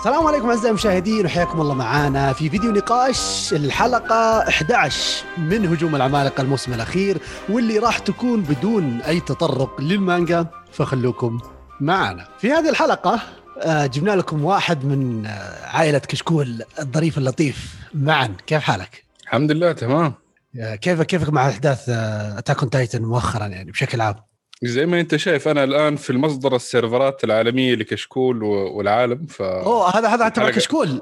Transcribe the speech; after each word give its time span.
السلام 0.00 0.26
عليكم 0.26 0.48
أعزائي 0.48 0.68
المشاهدين 0.68 1.26
وحياكم 1.26 1.60
الله 1.60 1.74
معانا 1.74 2.32
في 2.32 2.50
فيديو 2.50 2.72
نقاش 2.72 3.52
الحلقة 3.52 4.48
11 4.48 5.24
من 5.38 5.66
هجوم 5.66 5.96
العمالقة 5.96 6.40
الموسم 6.40 6.72
الأخير 6.72 7.18
واللي 7.48 7.78
راح 7.78 7.98
تكون 7.98 8.42
بدون 8.42 9.00
أي 9.02 9.20
تطرق 9.20 9.80
للمانجا 9.80 10.46
فخلوكم 10.72 11.40
معنا. 11.80 12.28
في 12.38 12.52
هذه 12.52 12.68
الحلقة 12.68 13.20
آه، 13.62 13.86
جبنا 13.86 14.10
لكم 14.10 14.44
واحد 14.44 14.84
من 14.84 15.26
آه، 15.26 15.66
عائلة 15.66 15.98
كشكول 15.98 16.62
الظريف 16.78 17.18
اللطيف 17.18 17.74
معا 17.94 18.36
كيف 18.46 18.62
حالك؟ 18.62 19.04
الحمد 19.22 19.52
لله 19.52 19.72
تمام 19.72 20.14
آه، 20.60 20.74
كيف 20.74 21.02
كيفك 21.02 21.28
مع 21.28 21.48
أحداث 21.48 21.88
Attack 21.88 22.60
on 22.60 22.70
Titan 22.70 23.02
مؤخرا 23.02 23.46
يعني 23.46 23.70
بشكل 23.70 24.00
عام؟ 24.00 24.14
زي 24.62 24.86
ما 24.86 25.00
انت 25.00 25.16
شايف 25.16 25.48
أنا 25.48 25.64
الآن 25.64 25.96
في 25.96 26.10
المصدر 26.10 26.56
السيرفرات 26.56 27.24
العالمية 27.24 27.74
لكشكول 27.74 28.42
والعالم 28.42 29.26
ف 29.26 29.42
أوه 29.42 29.98
هذا 29.98 30.08
هذا 30.08 30.28
تبع 30.28 30.50
كشكول. 30.50 30.88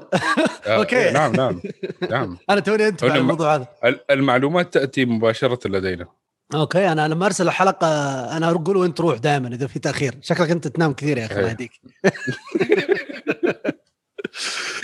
آه، 0.67 0.77
أوكي. 0.77 0.97
إيه، 0.97 1.11
نعم 1.11 1.31
نعم 1.35 1.61
نعم. 2.09 2.37
أنا 2.49 2.59
توني 2.59 2.87
انتبه 2.87 3.11
على 3.11 3.19
الموضوع 3.19 3.55
هذا. 3.55 3.67
ال- 3.85 4.11
المعلومات 4.11 4.73
تأتي 4.73 5.05
مباشرة 5.05 5.67
لدينا. 5.67 6.05
أوكي 6.53 6.91
أنا 6.91 7.07
لما 7.07 7.25
ارسل 7.25 7.47
الحلقة 7.47 7.87
أنا 8.37 8.51
أقول 8.51 8.77
وأنت 8.77 9.01
روح 9.01 9.17
دائما 9.17 9.47
إذا 9.47 9.67
في 9.67 9.79
تأخير. 9.79 10.15
شكلك 10.21 10.51
أنت 10.51 10.67
تنام 10.67 10.93
كثير 10.93 11.17
يا 11.17 11.25
أخي 11.25 11.35
الله. 11.39 11.49
يهديك 11.49 11.71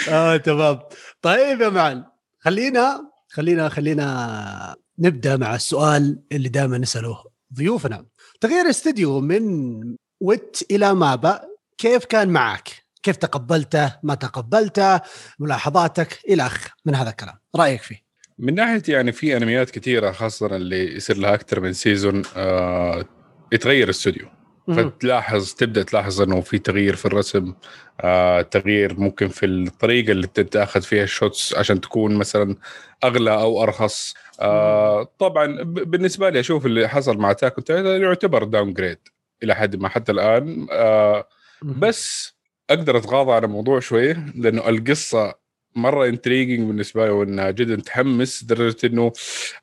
آه 0.09 0.37
تمام. 0.37 0.79
طيب 1.21 1.61
يا 1.61 1.69
معن 1.69 2.03
خلينا 2.39 3.09
خلينا 3.29 3.69
خلينا 3.69 4.75
نبدأ 4.99 5.37
مع 5.37 5.55
السؤال 5.55 6.19
اللي 6.31 6.49
دائما 6.49 6.77
نسأله 6.77 7.23
ضيوفنا. 7.53 8.05
تغيير 8.45 8.69
استديو 8.69 9.19
من 9.19 9.81
Wit 10.21 10.57
إلى 10.71 10.93
MAPPA 10.95 11.41
كيف 11.77 12.05
كان 12.05 12.29
معك؟ 12.29 12.69
كيف 13.03 13.15
تقبلته؟ 13.15 13.95
ما 14.03 14.15
تقبلته؟ 14.15 15.01
ملاحظاتك 15.39 16.19
إلى 16.29 16.45
اخ 16.45 16.67
من 16.85 16.95
هذا 16.95 17.09
الكلام، 17.09 17.35
رأيك 17.55 17.81
فيه؟ 17.81 17.95
من 18.39 18.55
ناحيه 18.55 18.81
يعني 18.87 19.11
في 19.11 19.37
أنميات 19.37 19.69
كثيرة 19.69 20.11
خاصة 20.11 20.55
اللي 20.55 20.95
يصير 20.95 21.17
لها 21.17 21.33
أكثر 21.33 21.59
من 21.59 21.73
season 21.73 22.21
آه 22.35 23.05
يتغير 23.53 23.83
الاستوديو 23.83 24.25
مهم. 24.25 24.44
فتلاحظ 24.67 25.53
تبدأ 25.53 25.83
تلاحظ 25.83 26.21
إنه 26.21 26.41
في 26.41 26.59
تغيير 26.59 26.95
في 26.95 27.05
الرسم 27.05 27.53
آه 28.01 28.41
تغيير 28.41 28.99
ممكن 28.99 29.27
في 29.27 29.45
الطريقة 29.45 30.11
اللي 30.11 30.27
تتاخذ 30.27 30.81
فيها 30.81 31.03
ال 31.03 31.12
shots 31.12 31.55
عشان 31.55 31.81
تكون 31.81 32.15
مثلا 32.15 32.55
أغلى 33.03 33.33
أو 33.33 33.63
أرخص. 33.63 34.13
آه 34.39 35.03
طبعا 35.19 35.63
بالنسبة 35.63 36.29
لي 36.29 36.39
أشوف 36.39 36.65
اللي 36.65 36.87
حصل 36.87 37.17
مع 37.17 37.33
تاكو 37.33 37.61
يعتبر 37.69 38.43
downgrade 38.43 38.99
إلى 39.43 39.55
حد 39.55 39.75
ما 39.75 39.89
حتى 39.89 40.11
الآن. 40.11 40.67
آه. 40.71 41.27
بس 41.61 42.35
أقدر 42.69 42.97
أتغاضى 42.97 43.31
على 43.31 43.45
الموضوع 43.45 43.79
شوية 43.79 44.25
لأنه 44.35 44.69
القصة 44.69 45.35
مرة 45.75 46.05
intriguing 46.05 46.67
بالنسبة 46.67 47.05
لي 47.05 47.11
وإنها 47.11 47.51
جدا 47.51 47.75
تحمس 47.75 48.43
لدرجة 48.43 48.77
إنه 48.83 49.11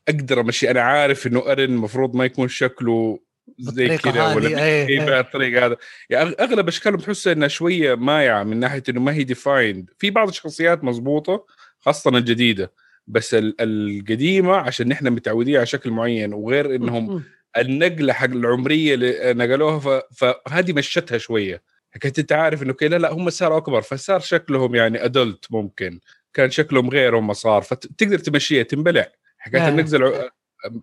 أقدر 0.08 0.40
أمشي. 0.40 0.70
أنا 0.70 0.80
عارف 0.80 1.26
إنه 1.26 1.52
إرين 1.52 1.64
المفروض 1.64 2.16
ما 2.16 2.24
يكون 2.24 2.48
شكله 2.48 3.18
زي 3.58 3.98
كذا 3.98 4.34
ولا 4.34 4.64
إيه. 4.64 5.00
بهالطريقه 5.00 5.66
هذا 5.66 5.76
يعني 6.10 6.30
أغلب 6.40 6.68
اشكالهم 6.68 7.00
تحسها 7.00 7.32
إنها 7.32 7.48
شوية 7.48 7.94
مايعة 7.94 8.42
من 8.42 8.60
ناحية 8.60 8.82
إنه 8.88 9.00
ما 9.00 9.14
هي 9.14 9.24
defined 9.24 9.90
في 9.98 10.10
بعض 10.10 10.28
الشخصيات 10.28 10.84
مضبوطة 10.84 11.46
خاصة 11.80 12.10
الجديدة 12.10 12.72
بس 13.06 13.34
ال- 13.34 13.56
القديمة 13.60 14.56
عشان 14.56 14.88
نحن 14.88 15.08
متعودين 15.08 15.56
على 15.56 15.66
شكل 15.66 15.90
معين 15.90 16.34
وغير 16.34 16.74
إنهم. 16.74 17.22
النقلة 17.58 18.12
حق 18.12 18.24
العمرية 18.30 18.94
اللي 18.94 19.34
نقلوها. 19.34 20.02
فهذه 20.12 20.72
مشتها 20.72 21.18
شوية 21.18 21.62
حكيت 21.94 22.18
أنت 22.18 22.32
عارف 22.32 22.62
إنه 22.62 22.72
كي 22.72 22.88
لا 22.88 22.96
لا 22.96 23.12
هم 23.12 23.30
صاروا 23.30 23.56
أكبر 23.56 23.82
فصار 23.82 24.20
شكلهم 24.20 24.74
يعني 24.74 25.04
adult 25.04 25.44
ممكن 25.50 26.00
كان 26.34 26.50
شكلهم 26.50 26.90
غير 26.90 27.18
هم 27.18 27.32
صار 27.32 27.62
فتقدر 27.62 28.18
تمشيها 28.18 28.62
تنبلع 28.62 29.06
حكايه 29.38 29.60
آه. 29.66 30.30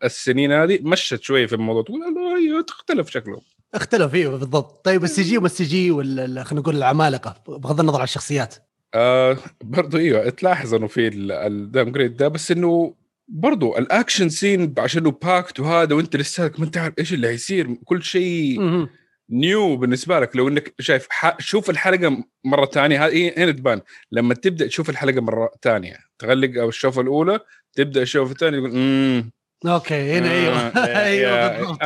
السنين 0.04 0.52
هذه 0.52 0.80
مشت 0.82 1.24
شوية 1.24 1.46
في 1.46 1.56
الموضوع. 1.56 1.84
تقول 1.84 2.02
هي 2.02 2.64
تختلف 2.64 3.10
شكلهم. 3.10 3.42
اختلف 3.74 4.16
أيوه 4.16 4.38
بالضبط. 4.38 4.86
طيب 4.86 5.04
السي 5.04 5.22
جي 5.22 5.38
وما 5.38 5.46
السي 5.46 5.64
جي 5.64 5.92
ولا 5.92 6.44
خلينا 6.44 6.62
نقول 6.62 6.76
العمالقة 6.76 7.44
بغض 7.48 7.80
النظر 7.80 7.98
عن 7.98 8.04
الشخصيات. 8.04 8.56
آه 8.94 9.38
برضو 9.64 9.98
إيوه 9.98 10.30
تلاحظ 10.30 10.74
إنه 10.74 10.88
في 10.88 11.08
ال 11.16 11.92
downgrade 11.92 12.18
ده 12.18 12.28
بس 12.28 12.52
إنه 12.52 12.96
برضو 13.28 13.78
ال 13.78 13.85
action 13.85 14.30
scene 14.30 14.74
عشانه 14.78 15.12
packed 15.12 15.60
وهذا 15.60 15.96
وأنت 15.96 16.16
لساتك 16.16 16.60
ما 16.60 16.66
انت 16.66 16.78
عارف 16.78 16.94
إيش 17.00 17.14
اللي 17.14 17.28
هيصير 17.28 17.74
كل 17.86 18.04
شيء. 18.04 18.88
new 19.30 19.78
بالنسبة 19.78 20.20
لك. 20.20 20.36
لو 20.36 20.48
إنك 20.48 20.74
شايف. 20.80 21.08
شوف 21.40 21.70
الحلقة 21.70 22.24
مرة 22.46 22.66
ثانية 22.66 23.06
هذه 23.06 23.34
هنا 23.38 23.52
تبان. 23.52 23.82
لما 24.12 24.34
تبدأ 24.34 24.68
تشوف 24.68 24.90
الحلقة 24.90 25.22
مرة 25.22 25.52
ثانية 25.62 25.98
تغلق 26.20 26.62
أو 26.62 26.70
الشوف 26.70 27.00
الأولى 27.00 27.40
تبدأ 27.74 28.02
الشوف 28.02 28.32
الثاني 28.32 28.58
يقول 28.58 28.72
امم 28.72 29.32
أوكي 29.66 30.18
هنا 30.18 30.32
أيوه. 30.32 30.68
أيوه 31.06 31.58
بالضبط. 31.58 31.80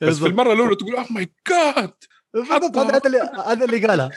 بس 0.00 0.18
في. 0.18 0.26
المرة 0.26 0.52
الأولى 0.52 0.76
تقول 0.76 0.96
oh 0.96 1.06
my 1.10 1.32
God 1.48 1.92
هذا 2.50 2.82
هذا 2.82 3.00
اللي 3.06 3.30
هذا 3.46 3.64
اللي 3.64 3.86
قالها. 3.86 4.10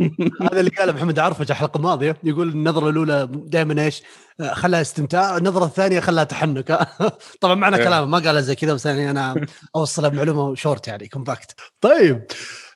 هذا 0.50 0.60
اللي 0.60 0.70
قاله 0.70 0.92
محمد 0.92 1.18
عرفج 1.18 1.50
الحلقة 1.50 1.76
الماضية. 1.78 2.16
يقول 2.24 2.48
النظرة 2.48 2.90
الأولى 2.90 3.28
دائما 3.30 3.82
إيش؟ 3.82 4.02
آه، 4.40 4.54
خلاها 4.54 4.80
استمتاع. 4.80 5.36
النظرة 5.36 5.64
الثانية 5.64 6.00
خلاها 6.00 6.24
تحنك. 6.24 6.88
طبعا 7.40 7.54
معنى 7.54 7.76
إيه. 7.76 7.84
كلامه 7.84 8.06
ما 8.06 8.18
قالها 8.18 8.40
زي 8.40 8.54
كذا 8.54 8.74
بس 8.74 8.86
يعني 8.86 9.10
أنا 9.10 9.46
اوصلها 9.76 10.08
بمعلومة 10.08 10.54
شورت 10.54 10.88
يعني 10.88 11.08
compact 11.08 11.54
طيب 11.80 12.26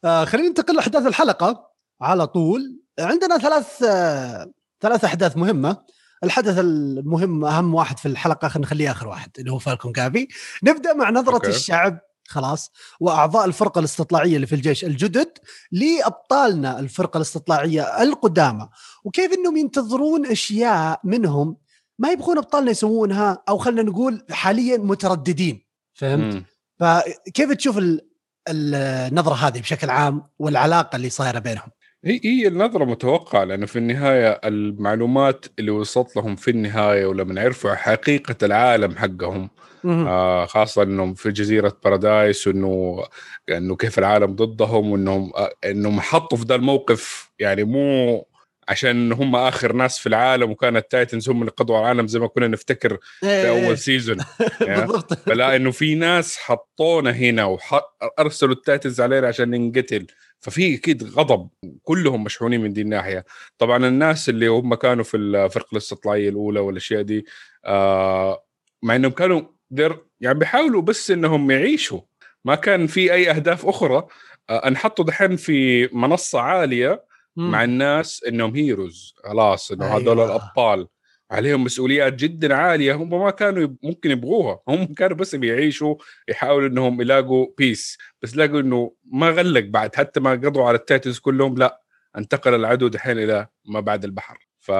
آه 0.04 0.24
خلينا 0.24 0.48
ننتقل 0.48 0.76
لأحداث 0.76 1.06
الحلقة 1.06 1.70
على 2.00 2.26
طول. 2.26 2.80
عندنا 2.98 3.38
ثلاث 3.38 3.82
آه 3.82 4.50
ثلاث 4.80 5.04
أحداث 5.04 5.36
مهمة. 5.36 5.76
الحدث 6.24 6.58
المهم 6.58 7.44
أهم 7.44 7.74
واحد 7.74 7.98
في 7.98 8.06
الحلقة 8.06 8.48
خلينا 8.48 8.66
نخليه 8.66 8.90
آخر 8.90 9.08
واحد 9.08 9.30
اللي 9.38 9.52
هو 9.52 9.58
فالكو 9.58 9.92
وغابي 9.92 10.28
نبدأ 10.62 10.92
مع 10.94 11.10
نظرة 11.10 11.34
أوكي. 11.34 11.48
الشعب 11.48 11.98
خلاص 12.28 12.70
وأعضاء 13.00 13.44
الفرقة 13.44 13.78
الاستطلاعية 13.78 14.36
اللي 14.36 14.46
في 14.46 14.54
الجيش 14.54 14.84
الجدد 14.84 15.32
لأبطالنا 15.72 16.78
الفرقة 16.78 17.16
الاستطلاعية 17.16 17.82
القدامى 18.02 18.68
وكيف 19.04 19.32
إنهم 19.32 19.56
ينتظرون 19.56 20.26
أشياء 20.26 21.00
منهم 21.04 21.56
ما 21.98 22.10
يبغون 22.10 22.38
أبطالنا 22.38 22.70
يسوونها 22.70 23.42
أو 23.48 23.58
خلينا 23.58 23.82
نقول 23.82 24.24
حاليا 24.30 24.76
مترددين 24.76 25.66
فهمت؟ 25.94 26.34
مم. 26.34 26.44
فكيف 26.78 27.52
تشوف 27.52 27.78
ال- 27.78 28.08
النظرة 28.48 29.34
هذه 29.34 29.60
بشكل 29.60 29.90
عام 29.90 30.22
والعلاقة 30.38 30.96
اللي 30.96 31.10
صايرة 31.10 31.38
بينهم؟ 31.38 31.68
هي 32.04 32.20
هي 32.24 32.48
النظرة 32.48 32.84
متوقعة 32.84 33.44
لأنه 33.44 33.66
في 33.66 33.76
النهاية 33.76 34.40
المعلومات 34.44 35.46
اللي 35.58 35.70
وصلت 35.70 36.16
لهم 36.16 36.36
في 36.36 36.50
النهاية 36.50 37.06
ولما 37.06 37.40
عرفوا 37.40 37.74
حقيقة 37.74 38.36
العالم 38.42 38.96
حقهم 38.96 39.50
آه 39.84 40.46
خاصة 40.46 40.82
إنهم 40.82 41.14
في 41.14 41.30
جزيرة 41.30 41.76
بارادايس 41.84 42.46
وانه 42.46 43.04
إنه 43.48 43.76
كيف 43.76 43.98
العالم 43.98 44.36
ضدهم 44.36 44.90
وإنهم 44.90 45.32
آه 45.36 45.52
إنهم 45.64 46.00
حطوا 46.00 46.38
في 46.38 46.44
ذا 46.44 46.54
الموقف 46.54 47.30
يعني 47.38 47.64
مو 47.64 48.26
عشان 48.68 49.12
هم 49.12 49.36
آخر 49.36 49.72
ناس 49.72 49.98
في 49.98 50.08
العالم 50.08 50.50
وكان 50.50 50.76
ال 50.76 50.84
titans 50.84 51.28
هم 51.28 51.40
اللي 51.40 51.50
قضوا 51.50 51.76
على 51.76 51.84
العالم 51.84 52.06
زي 52.06 52.18
ما 52.18 52.26
كنا 52.26 52.48
نفتكر 52.48 52.98
في 53.20 53.48
أول 53.48 53.78
season 53.78 54.16
يعني 54.60 54.80
بالضبط. 54.86 55.14
فلا 55.14 55.56
إنه 55.56 55.70
في 55.70 55.94
ناس 55.94 56.36
حطونا 56.36 57.10
هنا 57.10 57.44
وارسلوا 57.44 58.54
ال 58.54 58.61
titans 58.61 59.00
علينا 59.00 59.28
عشان 59.28 59.50
ننقتل. 59.50 60.06
ففي 60.40 60.74
أكيد 60.74 61.02
غضب 61.04 61.48
كلهم 61.82 62.24
مشحونين 62.24 62.60
من 62.60 62.72
دي 62.72 62.80
الناحية. 62.80 63.24
طبعا 63.58 63.86
الناس 63.88 64.28
اللي 64.28 64.46
هم 64.46 64.74
كانوا 64.74 65.04
في 65.04 65.16
الفرقه 65.16 65.68
الاستطلاعية 65.72 66.28
الأولى 66.28 66.60
والأشياء 66.60 67.02
دي 67.02 67.26
آه 67.64 68.44
مع 68.82 68.96
إنهم 68.96 69.10
كانوا 69.12 69.42
دير 69.70 70.04
يعني 70.20 70.38
بيحاولوا 70.38 70.82
بس 70.82 71.10
إنهم 71.10 71.50
يعيشوا. 71.50 72.00
ما 72.44 72.54
كان 72.54 72.86
في 72.86 73.12
أي 73.12 73.30
أهداف 73.30 73.66
أخرى. 73.66 74.06
آه 74.50 74.68
أنحطوا 74.68 75.04
دحين 75.04 75.36
في 75.36 75.88
منصة 75.92 76.40
عالية 76.40 77.04
مع 77.36 77.64
الناس 77.64 78.24
إنهم 78.24 78.54
heroes 78.54 79.14
خلاص 79.24 79.72
إنه 79.72 79.86
هذول 79.86 80.20
أيوة. 80.20 80.36
الأبطال. 80.36 80.88
عليهم 81.30 81.64
مسؤوليات 81.64 82.14
جدا 82.14 82.54
عالية 82.54 82.94
هم 82.94 83.10
ما 83.10 83.30
كانوا 83.30 83.68
ممكن 83.82 84.10
يبغوها. 84.10 84.60
هم 84.68 84.84
كانوا 84.84 85.16
بس 85.16 85.34
بيعيشوا 85.34 85.94
يحاولوا 86.28 86.68
إنهم 86.68 87.00
يلاقوا 87.00 87.46
peace 87.58 87.98
بس 88.22 88.36
لقوا 88.36 88.60
إنه 88.60 88.92
ما 89.12 89.30
غلق 89.30 89.64
بعد. 89.64 89.94
حتى 89.96 90.20
ما 90.20 90.30
قضوا 90.30 90.64
على 90.64 90.76
ال 90.76 90.82
titans 90.82 91.18
كلهم 91.18 91.58
لا 91.58 91.82
انتقل 92.18 92.54
العدو 92.54 92.88
دحين 92.88 93.18
إلى 93.18 93.46
ما 93.66 93.80
بعد 93.80 94.04
البحر. 94.04 94.48
ف 94.60 94.72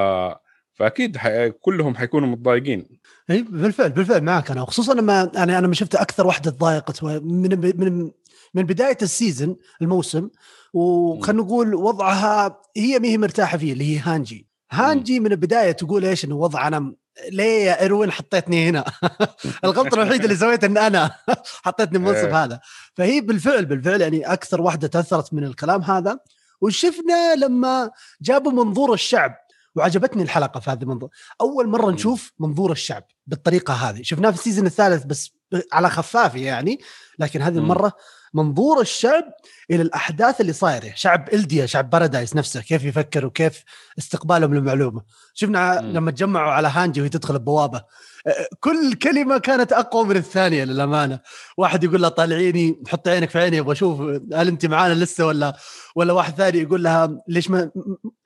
فأكيد 0.75 1.17
حي... 1.17 1.51
كلهم 1.51 1.97
حيكونوا 1.97 2.29
متضايقين. 2.29 3.01
إي 3.31 3.43
بالفعل 3.43 3.91
بالفعل 3.91 4.21
معك 4.21 4.51
أنا. 4.51 4.63
وخصوصا 4.63 4.95
لما 4.95 5.43
أنا 5.43 5.59
أنا 5.59 5.67
ما 5.67 5.75
شفت 5.75 5.95
أكثر 5.95 6.27
واحدة 6.27 6.51
تضايقت 6.51 7.05
من 7.05 7.61
من 7.61 8.11
من 8.55 8.63
بداية 8.63 8.99
ال 9.03 9.10
season 9.10 9.57
الموسم 9.83 10.29
وخلينا 10.73 11.43
نقول 11.43 11.75
وضعها 11.75 12.61
هي 12.77 12.99
ما 12.99 13.09
هي 13.09 13.19
مرتاحة 13.19 13.59
فيه 13.59 13.73
اللي 13.73 13.85
هي 13.85 13.99
هانجي. 13.99 14.48
هانجي 14.71 15.21
من 15.21 15.33
البداية 15.33 15.73
تقول 15.73 16.05
إيش 16.05 16.25
إنه 16.25 16.37
وضع 16.37 16.69
أنا 16.69 16.95
ليه 17.31 17.65
يا 17.65 17.83
إيروين 17.83 18.11
حطيتني 18.11 18.69
هنا؟ 18.69 18.85
الغلطة 19.65 19.95
الوحيدة 19.95 20.25
اللي 20.25 20.37
سويتها 20.37 20.67
إن 20.67 20.79
أنا 20.79 21.11
حطيتني 21.65 21.99
المنصب 21.99 22.17
إيه. 22.17 22.45
هذا. 22.45 22.61
فهي 22.95 23.21
بالفعل 23.21 23.65
بالفعل 23.65 24.01
يعني 24.01 24.33
أكثر 24.33 24.61
واحدة 24.61 24.89
تأثرت 24.89 25.35
من 25.35 25.45
الكلام 25.45 25.83
هذا. 25.83 26.19
وشفنا 26.61 27.35
لما 27.35 27.91
جابوا 28.23 28.53
منظور 28.53 28.95
الشعب 28.95 29.37
وعجبتني 29.75 30.23
الحلقة 30.23 30.61
في 30.61 30.71
هذا 30.71 30.83
المنظور 30.83 31.11
أول 31.41 31.69
مرة 31.69 31.91
نشوف 31.91 32.33
منظور 32.39 32.73
الشعب 32.73 33.05
بالطريقة 33.27 33.75
هذه. 33.75 34.03
شفناه 34.03 34.31
في 34.31 34.37
ال 34.37 34.41
season 34.41 34.67
الثالث 34.67 35.05
بس 35.05 35.33
على 35.73 35.91
خفاف 35.91 36.35
يعني 36.35 36.81
لكن 37.19 37.43
هذه 37.43 37.59
المرة 37.59 37.93
منظور 38.35 38.81
الشعب 38.81 39.25
إلى 39.71 39.83
الأحداث 39.83 40.41
اللي 40.41 40.53
صايرة. 40.53 40.93
شعب 40.95 41.29
إلديا 41.33 41.67
شعب 41.67 41.91
بارادايس 41.91 42.37
نفسه 42.37 42.61
كيف 42.61 42.85
يفكر 42.85 43.27
وكيف 43.27 43.65
استقبالهم 43.99 44.55
للمعلومة. 44.55 45.03
شفنا 45.35 45.81
مم. 45.81 45.93
لما 45.93 46.11
تجمعوا 46.11 46.53
على 46.53 46.69
هانجي 46.69 47.01
وهي 47.01 47.09
تدخل 47.09 47.35
البوابه 47.35 47.85
كل 48.61 48.95
كلمة 48.95 49.39
كانت 49.39 49.73
أقوى 49.73 50.05
من 50.05 50.17
الثانية 50.17 50.65
للأمانة. 50.65 51.21
واحد 51.57 51.85
يقول 51.85 52.03
لها 52.03 52.09
طالعيني 52.09 52.83
حط 52.89 53.09
عينك 53.09 53.31
في 53.31 53.39
عيني 53.39 53.61
أبغى 53.61 53.73
أشوف 53.73 54.01
هل 54.35 54.49
أنت 54.49 54.67
معانا 54.67 54.95
لسه 54.95 55.27
ولا 55.27 55.57
ولا 55.97 56.13
واحد 56.13 56.35
ثاني 56.35 56.59
يقول 56.59 56.83
لها 56.83 57.23
ليش 57.29 57.51
ما 57.51 57.71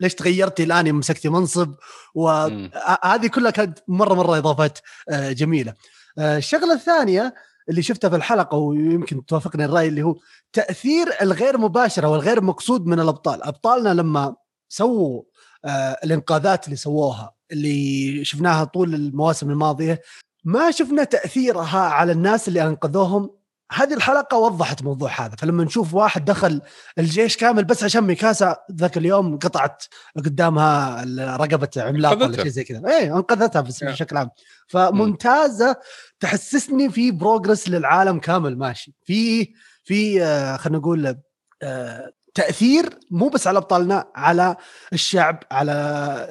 ليش 0.01 0.15
تغيرتي 0.15 0.63
الآن 0.63 0.95
مسكتي 0.95 1.29
منصب؟ 1.29 1.75
وهذه 2.15 3.27
كلها 3.27 3.51
كانت 3.51 3.79
مرة 3.89 4.15
مرة 4.15 4.39
إضافات 4.39 4.79
جميلة. 5.11 5.75
الشغلة 6.19 6.73
الثانية 6.73 7.35
اللي 7.69 7.83
شفتها 7.83 8.11
في 8.11 8.17
الحلقة 8.17 8.59
ويمكن 8.59 9.27
توافقني 9.27 9.65
الرأي 9.65 9.89
اللي 9.89 10.03
هو 10.03 10.17
تأثير 10.53 11.07
الغير 11.23 11.59
مباشر 11.59 12.05
أو 12.05 12.15
الغير 12.15 12.41
مقصود 12.41 12.87
من 12.87 13.01
الأبطال. 13.01 13.45
أبطالنا 13.45 13.95
لما 13.95 14.37
سووا 14.69 15.23
آه 15.65 15.97
الإنقاذات 16.05 16.65
اللي 16.65 16.77
سووها 16.77 17.35
اللي 17.53 18.25
شفناها 18.25 18.65
طول 18.65 18.95
المواسم 18.95 19.51
الماضية 19.51 20.03
ما 20.45 20.71
شفنا 20.71 21.05
تأثيرها 21.05 21.79
على 21.81 22.13
الناس 22.13 22.49
اللي 22.49 22.67
أنقذوهم 22.67 23.31
هذه 23.75 23.95
الحلقة 23.95 24.37
وضحت 24.37 24.83
موضوع 24.83 25.21
هذا. 25.21 25.37
فلما 25.37 25.65
نشوف 25.65 25.95
واحد 25.95 26.25
دخل 26.25 26.61
الجيش 26.99 27.37
كامل 27.37 27.65
بس 27.65 27.85
عشان 27.85 28.05
ميكاسا 28.05 28.57
ذاك 28.73 28.97
اليوم 28.97 29.39
قطعت 29.39 29.85
قدامها 30.17 31.05
رقبة 31.37 31.69
عملاق 31.77 32.13
ولا 32.13 32.37
شيء 32.37 32.47
زي 32.47 32.65
كذا. 32.65 32.89
إيه 32.89 33.17
أنقذتها 33.17 33.61
بشكل 33.61 34.17
عام. 34.17 34.31
فممتازة. 34.69 35.77
تحسسني 36.21 36.91
في 36.91 37.11
progress 37.11 37.69
للعالم 37.69 38.19
كامل 38.19 38.59
ماشي. 38.59 38.95
في 39.05 39.53
في 39.85 40.23
آه 40.23 40.57
خلينا 40.57 40.79
نقول 40.79 41.17
آه 41.63 42.13
تأثير 42.35 42.99
مو 43.11 43.29
بس 43.29 43.47
على 43.47 43.59
أبطالنا 43.59 44.05
على 44.15 44.57
الشعب 44.93 45.43
على 45.51 45.73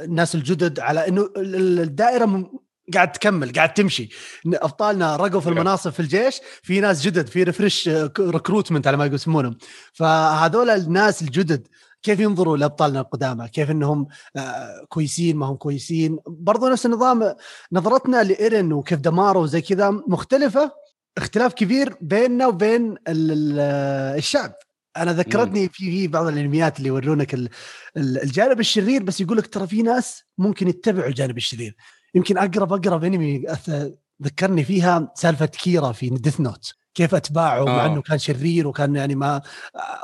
الناس 0.03 0.35
الجدد 0.35 0.79
على 0.79 1.07
إنه 1.07 1.29
الدائرة 1.37 2.51
قاعد 2.93 3.11
تكمل 3.11 3.53
قاعد 3.53 3.73
تمشي. 3.73 4.09
أبطالنا 4.45 5.15
رقوا 5.15 5.39
في 5.39 5.49
المناصب 5.49 5.91
في 5.91 5.99
الجيش 5.99 6.39
في 6.63 6.79
ناس 6.79 7.01
جدد 7.01 7.27
في 7.27 7.43
refresh 7.43 7.89
recruitment 8.19 8.87
على 8.87 8.97
ما 8.97 9.05
يسمونهم. 9.05 9.57
فهذول 9.93 10.69
الناس 10.69 11.21
الجدد 11.21 11.67
كيف 12.03 12.19
ينظروا 12.19 12.57
لأبطالنا 12.57 12.99
القدامى؟ 12.99 13.47
كيف 13.47 13.71
إنهم 13.71 14.07
آه، 14.35 14.85
كويسين 14.89 15.37
ما 15.37 15.45
هم 15.45 15.55
كويسين؟ 15.55 16.19
برضو 16.27 16.67
نفس 16.67 16.85
النظام 16.85 17.35
نظرتنا 17.71 18.23
لإيرن 18.23 18.73
وكيف 18.73 18.99
دماره 18.99 19.39
وزي 19.39 19.61
كذا 19.61 19.89
مختلفة. 19.89 20.71
اختلاف 21.17 21.53
كبير 21.53 21.95
بيننا 22.01 22.47
وبين 22.47 22.95
الشعب. 23.07 24.53
أنا 24.97 25.13
ذكرتني 25.13 25.69
في 25.69 25.91
في 25.91 26.07
بعض 26.07 26.27
الإنميات 26.27 26.77
اللي 26.77 26.87
يورونك 26.87 27.49
الجانب 27.97 28.59
الشرير 28.59 29.03
بس 29.03 29.21
يقول 29.21 29.37
لك 29.37 29.47
ترى 29.47 29.67
في 29.67 29.81
ناس 29.81 30.23
ممكن 30.37 30.67
يتبعوا 30.67 31.07
الجانب 31.07 31.37
الشرير. 31.37 31.75
يمكن 32.15 32.37
أقرب 32.37 32.73
أقرب 32.73 33.03
إنمي 33.03 33.45
ذكرني 34.23 34.63
فيها 34.63 35.11
سالفة 35.15 35.45
كيرا 35.45 35.91
في 35.91 36.09
Death 36.09 36.41
Note 36.41 36.73
كيف 36.95 37.15
أتباعه 37.15 37.63
مع 37.65 37.85
انه 37.85 38.01
كان 38.01 38.17
شرير 38.17 38.67
وكان 38.67 38.95
يعني 38.95 39.15
ما 39.15 39.41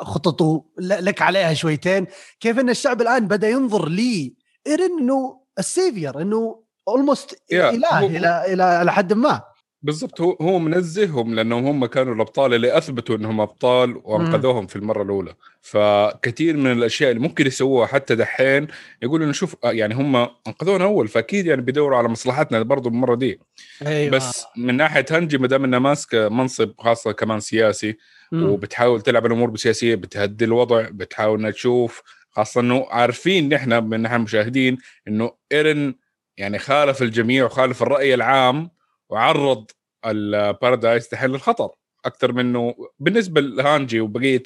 خططه 0.01 0.65
لك 0.79 1.21
عليها 1.21 1.53
شويتين. 1.53 2.07
كيف 2.39 2.59
إن 2.59 2.69
الشعب 2.69 3.01
الآن 3.01 3.27
بدأ 3.27 3.49
ينظر 3.49 3.89
لي 3.89 4.33
ايرن 4.67 4.99
إنه 4.99 5.41
ال 5.59 5.68
savior 5.68 6.21
إنه 6.21 6.63
almost 6.87 7.41
إله 7.51 8.05
إلى 8.05 8.53
إلى 8.81 8.93
حد 8.93 9.13
ما. 9.13 9.41
بالضبط 9.87 10.21
هو 10.21 10.37
هو 10.41 10.59
منزههم 10.59 11.35
لأنهم 11.35 11.65
هم 11.65 11.85
كانوا 11.85 12.15
الأبطال 12.15 12.53
اللي 12.53 12.77
أثبتوا 12.77 13.15
إنهم 13.15 13.41
أبطال 13.41 14.01
وأنقذوهم 14.03 14.67
في 14.67 14.75
المرة 14.75 15.03
الأولى 15.03 15.33
فكثير 15.61 16.57
من 16.57 16.71
الأشياء 16.71 17.11
اللي 17.11 17.21
ممكن 17.21 17.47
يسووها 17.47 17.87
حتى 17.87 18.15
دحين 18.15 18.67
يقولوا 19.01 19.25
إنه 19.25 19.33
شوف 19.33 19.55
آه، 19.63 19.71
يعني 19.71 19.95
هم 19.95 20.15
أنقذونا 20.47 20.83
أول 20.83 21.07
فأكيد 21.07 21.45
يعني 21.45 21.61
بيدوروا 21.61 21.97
على 21.97 22.07
مصلحتنا 22.07 22.61
برضه 22.61 22.89
المرة 22.89 23.15
دي 23.15 23.39
أيوة. 23.85 24.11
بس 24.11 24.45
من 24.57 24.77
ناحية 24.77 25.05
هنجي 25.11 25.37
ما 25.37 25.47
دام 25.47 25.63
انها 25.63 25.79
ماسكه 25.79 26.29
منصب 26.29 26.73
خاصة 26.79 27.11
كمان 27.11 27.39
سياسي 27.39 27.97
مم. 28.31 28.49
وبتحاول 28.49 29.01
تلعب 29.01 29.25
الأمور 29.25 29.49
بسياسية 29.49 29.95
بتهدي 29.95 30.45
الوضع 30.45 30.87
بتحاول 30.91 31.39
إنها 31.39 31.51
تشوف 31.51 32.01
خاصة 32.31 32.61
إنه 32.61 32.85
عارفين 32.89 33.53
نحن 33.53 33.83
من 33.83 34.01
نحن 34.01 34.15
المشاهدين 34.15 34.77
إنه 35.07 35.31
إيرن 35.51 35.95
يعني 36.37 36.59
خالف 36.59 37.01
الجميع 37.01 37.45
وخالف 37.45 37.81
الرأي 37.83 38.13
العام 38.13 38.69
وعرض 39.09 39.71
البارادايس 40.05 41.09
تحت 41.09 41.35
الخطر 41.35 41.69
أكثر 42.05 42.31
منه 42.33 42.75
بالنسبة 42.99 43.41
لهانجي 43.41 43.99
وبقية 43.99 44.43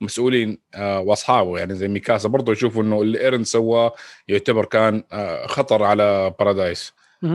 المسؤولين 0.00 0.58
آه، 0.74 1.00
وأصحابه 1.00 1.58
يعني 1.58 1.74
زي 1.74 1.88
ميكاسا 1.88 2.28
برضه 2.28 2.52
يشوفوا 2.52 2.82
إنه 2.82 3.02
اللي 3.02 3.20
إيرن 3.20 3.44
سواه 3.44 3.94
يعتبر 4.28 4.64
كان 4.64 5.04
آه، 5.12 5.46
خطر 5.46 5.82
على 5.82 6.34
بارادايس. 6.38 6.92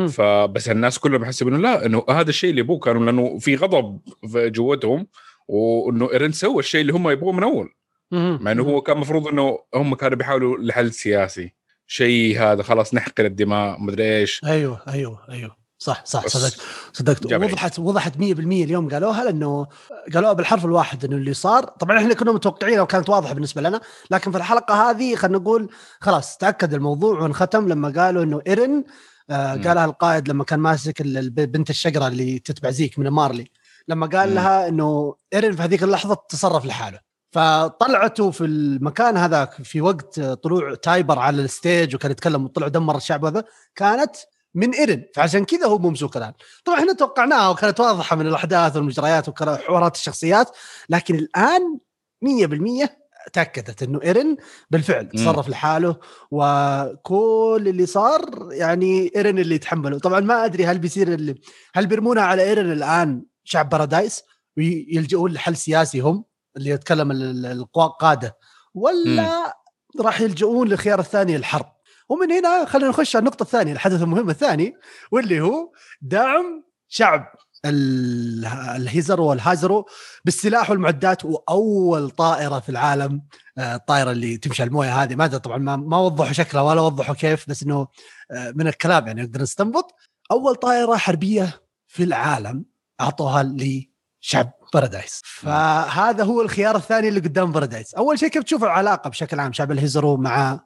فبس 0.09 0.69
الناس 0.69 0.99
كلهم 0.99 1.21
بحسب 1.21 1.47
إنه 1.47 1.57
لا 1.57 1.85
إنه 1.85 2.05
هذا 2.09 2.29
الشيء 2.29 2.49
اللي 2.49 2.61
يبوه 2.61 2.79
كانوا 2.79 3.05
لأنه 3.05 3.37
في 3.39 3.55
غضب 3.55 3.99
في 4.31 4.49
جوتهم 4.49 5.07
وإنه 5.47 6.11
إيرن 6.11 6.31
سوى 6.31 6.59
الشيء 6.59 6.81
اللي 6.81 6.93
هم 6.93 7.09
يبغوه 7.09 7.31
من 7.31 7.43
أول. 7.43 7.73
مع 8.11 8.51
إنه 8.51 8.63
هو 8.63 8.81
كان 8.81 8.95
المفروض 8.95 9.27
إنه 9.27 9.59
هم 9.75 9.95
كانوا 9.95 10.17
بيحاولوا 10.17 10.57
لحل 10.57 10.91
سياسي. 10.91 11.53
شيء 11.87 12.39
هذا 12.39 12.63
خلاص 12.63 12.93
نحقن 12.93 13.25
الدماء 13.25 13.81
مدري 13.81 14.17
إيش. 14.17 14.41
أيوه 14.45 14.81
أيوه 14.87 15.25
أيوه. 15.29 15.66
صح 15.79 16.05
صح 16.05 16.27
صدقت 16.27 16.57
صدقت. 16.93 17.25
وضحت 17.33 17.79
وضحت 17.79 18.17
100% 18.17 18.19
اليوم 18.63 18.89
قالوها 18.89 19.23
لأنه 19.23 19.67
قالوها 20.13 20.33
بالحرف 20.33 20.65
الواحد 20.65 21.05
إنه 21.05 21.15
اللي 21.15 21.33
صار. 21.33 21.63
طبعا 21.63 21.97
إحنا 21.97 22.13
كنا 22.13 22.31
متوقعين 22.31 22.79
وكانت 22.79 23.09
واضحة 23.09 23.33
بالنسبة 23.33 23.61
لنا 23.61 23.81
لكن 24.11 24.31
في 24.31 24.37
الحلقة 24.37 24.89
هذه 24.89 25.15
خلينا 25.15 25.37
نقول 25.37 25.69
خلاص 26.01 26.37
تأكد 26.37 26.73
الموضوع 26.73 27.19
وانختم 27.19 27.67
لما 27.67 27.93
قالوا 28.01 28.23
إنه 28.23 28.41
إيرن 28.47 28.83
آه 29.29 29.53
قالها 29.53 29.85
القائد 29.85 30.29
لما 30.29 30.43
كان 30.43 30.59
ماسك 30.59 31.01
بنت 31.31 31.69
الشقره 31.69 32.07
اللي 32.07 32.39
تتبع 32.39 32.69
زيك 32.69 32.99
من 32.99 33.07
مارلي. 33.07 33.51
لما 33.87 34.07
قال. 34.07 34.35
لها 34.35 34.67
إنه 34.67 35.15
إيرن 35.33 35.55
في 35.55 35.61
هذيك 35.61 35.83
اللحظة 35.83 36.17
تصرف 36.29 36.65
لحاله. 36.65 36.99
فطلعته 37.31 38.31
في 38.31 38.45
المكان 38.45 39.17
هذاك 39.17 39.53
في 39.53 39.81
وقت 39.81 40.19
طلوع 40.19 40.75
تايبر 40.75 41.19
على 41.19 41.41
ال 41.41 41.50
stage 41.50 41.95
وكان 41.95 42.11
يتكلم 42.11 42.45
وطلع 42.45 42.67
دمر 42.67 42.97
الشعب 42.97 43.25
هذا 43.25 43.43
كانت 43.75 44.15
من 44.57 44.73
إيرن. 44.73 45.03
فعشان 45.15 45.45
كذا 45.45 45.65
هو 45.67 45.77
ممسوك 45.77 46.17
الآن. 46.17 46.33
طبعا 46.65 46.79
إحنا 46.79 46.93
توقعناها 46.93 47.49
وكانت 47.49 47.79
واضحه 47.79 48.15
من 48.15 48.27
الأحداث 48.27 48.75
والمجريات 48.75 49.29
وحوارات 49.29 49.95
الشخصيات 49.95 50.49
لكن 50.89 51.15
الآن 51.15 51.79
100% 52.21 52.89
تأكدت 53.33 53.83
إنه 53.83 53.99
إيرن 54.03 54.37
بالفعل 54.71 55.09
تصرف 55.09 55.49
لحاله 55.49 55.97
وكل 56.31 57.63
اللي 57.67 57.85
صار 57.85 58.47
يعني 58.51 59.11
إيرن 59.15 59.39
اللي 59.39 59.55
يتحمله. 59.55 59.99
طبعا 59.99 60.19
ما 60.19 60.45
أدري 60.45 60.65
هل 60.65 60.79
بيصير 60.79 61.13
اللي 61.13 61.35
هل 61.75 61.87
بيرمونها 61.87 62.23
على 62.23 62.43
إيرن 62.43 62.71
الآن 62.71 63.23
شعب 63.43 63.69
بارادايس 63.69 64.23
ويلجؤون 64.57 65.31
لحل 65.31 65.55
سياسي 65.55 65.99
هم 65.99 66.25
اللي 66.57 66.69
يتكلم 66.69 67.11
القاده 67.45 68.37
ولا 68.73 69.53
راح 69.99 70.21
يلجؤون 70.21 70.67
للخيار 70.67 70.99
الثاني 70.99 71.35
الحرب. 71.35 71.76
ومن 72.09 72.31
هنا 72.31 72.65
خلينا 72.65 72.89
نخش 72.89 73.15
على 73.15 73.23
النقطة 73.23 73.43
الثانية 73.43 73.73
الحدث 73.73 74.01
المهم 74.01 74.29
الثاني 74.29 74.75
واللي 75.11 75.41
هو 75.41 75.71
دعم 76.01 76.63
شعب. 76.87 77.25
الهيزر 77.65 79.21
والهازرو 79.21 79.85
بالسلاح 80.25 80.69
والمعدات 80.69 81.25
وأول 81.25 82.09
طائرة 82.09 82.59
في 82.59 82.69
العالم. 82.69 83.21
آه، 83.57 83.75
الطائرة 83.75 84.11
اللي 84.11 84.37
تمشي 84.37 84.61
على 84.61 84.69
الموية 84.69 85.03
هذه. 85.03 85.15
ما 85.15 85.25
ادري 85.25 85.39
طبعا 85.39 85.57
ما, 85.57 85.75
ما 85.75 85.97
وضحوا 85.97 86.33
شكلها 86.33 86.63
ولا 86.63 86.81
وضحوا 86.81 87.15
كيف 87.15 87.49
بس 87.49 87.63
إنه 87.63 87.87
آه، 88.31 88.53
من 88.55 88.67
الكلام 88.67 89.07
يعني 89.07 89.21
نقدر 89.21 89.41
نستنبط. 89.41 89.95
أول 90.31 90.55
طائرة 90.55 90.95
حربية 90.95 91.61
في 91.87 92.03
العالم 92.03 92.65
أعطوها 93.01 93.43
لشعب 93.43 94.51
بارادايس. 94.73 95.21
فهذا 95.25 96.23
هو 96.23 96.41
الخيار 96.41 96.75
الثاني 96.75 97.07
اللي 97.07 97.19
قدام 97.19 97.51
بارادايس. 97.51 97.93
أول 97.93 98.19
شيء 98.19 98.29
كيف 98.29 98.43
تشوف 98.43 98.63
العلاقة 98.63 99.09
بشكل 99.09 99.39
عام 99.39 99.53
شعب 99.53 99.71
الهيزرو 99.71 100.17
مع 100.17 100.59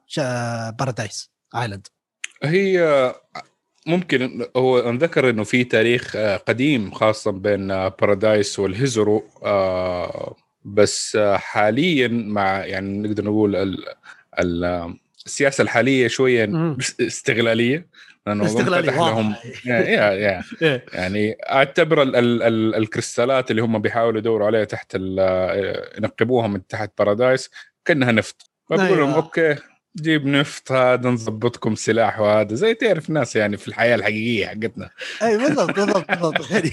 بارادايس؟ 0.78 1.31
island 1.54 1.86
هي 2.42 3.14
ممكن 3.86 4.46
هو 4.56 4.78
انذكر 4.78 5.30
إنه 5.30 5.44
في 5.44 5.64
تاريخ 5.64 6.16
آه، 6.16 6.36
قديم 6.36 6.90
خاصة 6.90 7.32
بين 7.32 7.68
بارادايس 7.88 8.58
والهيزرو 8.58 9.24
آه، 9.44 10.36
بس 10.64 11.18
حاليا 11.34 12.08
مع 12.08 12.64
يعني 12.64 12.98
نقدر 13.08 13.24
نقول 13.24 13.76
السياسة 15.26 15.62
الحالية 15.62 16.08
شوية 16.08 16.76
استغلالية 17.00 17.86
لأنه 18.26 18.44
استغلالية 18.44 18.90
لهم. 18.90 19.34
يا 19.66 19.78
يا 20.12 20.42
إيه. 20.62 20.84
يعني 20.92 21.36
أعتبر 21.50 22.02
ال 22.02 22.16
ال 22.16 22.42
ال 22.42 22.74
الكريستالات 22.74 23.50
اللي 23.50 23.62
هم 23.62 23.78
بيحاولوا 23.78 24.18
يدوروا 24.18 24.46
عليها 24.46 24.64
تحت 24.64 24.94
ينقبوها 25.98 26.46
من 26.46 26.66
تحت 26.66 26.90
بارادايس 26.98 27.50
كأنها 27.84 28.12
نفط. 28.12 28.50
فبقول 28.70 28.98
لهم 28.98 29.08
أيوة. 29.08 29.16
okay 29.16 29.56
جيب 29.96 30.26
نفط 30.26 30.72
هذا 30.72 31.10
نظبطكم 31.10 31.74
سلاح 31.74 32.20
وهذا. 32.20 32.54
زي 32.54 32.74
تعرف 32.74 33.10
ناس 33.10 33.36
يعني 33.36 33.56
في 33.56 33.68
الحياة 33.68 33.94
الحقيقية 33.94 34.46
حقتنا. 34.46 34.90
أي 35.22 35.38
بالضبط 35.38 35.76
بالضبط 35.76 36.10
بالضبط. 36.10 36.50
يعني 36.50 36.70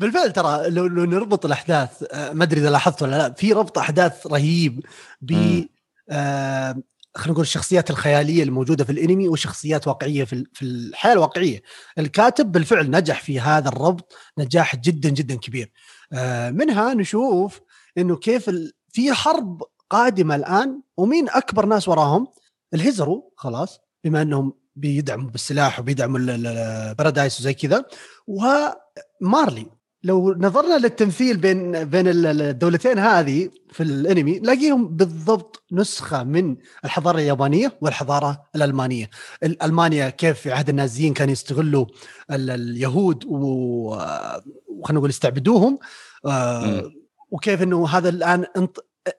بالفعل 0.00 0.32
ترى 0.32 0.70
لو, 0.70 0.86
لو 0.86 1.04
نربط 1.04 1.46
الأحداث 1.46 2.04
آه، 2.12 2.32
ما 2.32 2.44
أدري 2.44 2.60
إذا 2.60 2.70
لاحظت 2.70 3.02
ولا 3.02 3.16
لا 3.16 3.32
في 3.32 3.52
ربط 3.52 3.78
أحداث 3.78 4.26
رهيب 4.26 4.86
ب. 5.20 5.62
آه 6.10 6.82
خلينا 7.14 7.32
نقول 7.32 7.42
الشخصيات 7.42 7.90
الخيالية 7.90 8.42
الموجودة 8.42 8.84
في 8.84 8.92
الأنمي 8.92 9.28
وشخصيات 9.28 9.88
واقعية 9.88 10.24
في 10.24 10.44
في 10.52 10.62
الحياة 10.62 11.12
الواقعية. 11.12 11.62
الكاتب 11.98 12.52
بالفعل 12.52 12.90
نجح 12.90 13.22
في 13.22 13.40
هذا 13.40 13.68
الربط 13.68 14.12
نجاح 14.38 14.76
جدا 14.76 15.08
جدا 15.08 15.34
كبير. 15.34 15.70
آه 16.12 16.50
منها 16.50 16.94
نشوف 16.94 17.60
إنه 17.98 18.16
كيف 18.16 18.48
ال... 18.48 18.72
في 18.92 19.12
حرب 19.12 19.62
قادمة 19.90 20.34
الآن 20.34 20.80
ومين 20.96 21.28
أكبر 21.28 21.66
ناس 21.66 21.88
وراهم. 21.88 22.26
الهيزرو 22.74 23.32
خلاص 23.36 23.80
بما 24.04 24.22
انهم 24.22 24.52
بيدعموا 24.76 25.30
بالسلاح 25.30 25.80
وبيدعموا 25.80 26.18
ال- 26.18 26.30
ال- 26.30 26.46
البارادايس 26.46 27.40
وزي 27.40 27.54
كذا 27.54 27.84
ومارلي 28.26 29.66
لو 30.02 30.34
نظرنا 30.34 30.78
للتمثيل 30.78 31.36
بين 31.36 31.84
بين 31.84 32.08
ال- 32.08 32.26
ال- 32.26 32.42
الدولتين 32.42 32.98
هذه 32.98 33.50
في 33.72 33.82
الانمي 33.82 34.38
نلاقيهم 34.38 34.88
بالضبط 34.96 35.62
نسخة 35.72 36.22
من 36.24 36.56
الحضارة 36.84 37.18
اليابانية 37.18 37.78
والحضارة 37.80 38.42
الألمانية. 38.56 39.10
ال- 39.42 39.62
المانيا 39.62 40.08
كيف 40.10 40.40
في 40.40 40.52
عهد 40.52 40.68
النازيين 40.68 41.14
كانوا 41.14 41.32
يستغلوا 41.32 41.86
ال- 42.30 42.50
اليهود 42.50 43.24
وخلينا 43.26 44.98
نقول 44.98 45.10
يستعبدوهم 45.10 45.78
آه،. 46.26 46.92
وكيف 47.30 47.62
إنه 47.62 47.88
هذا 47.88 48.08
الآن 48.08 48.46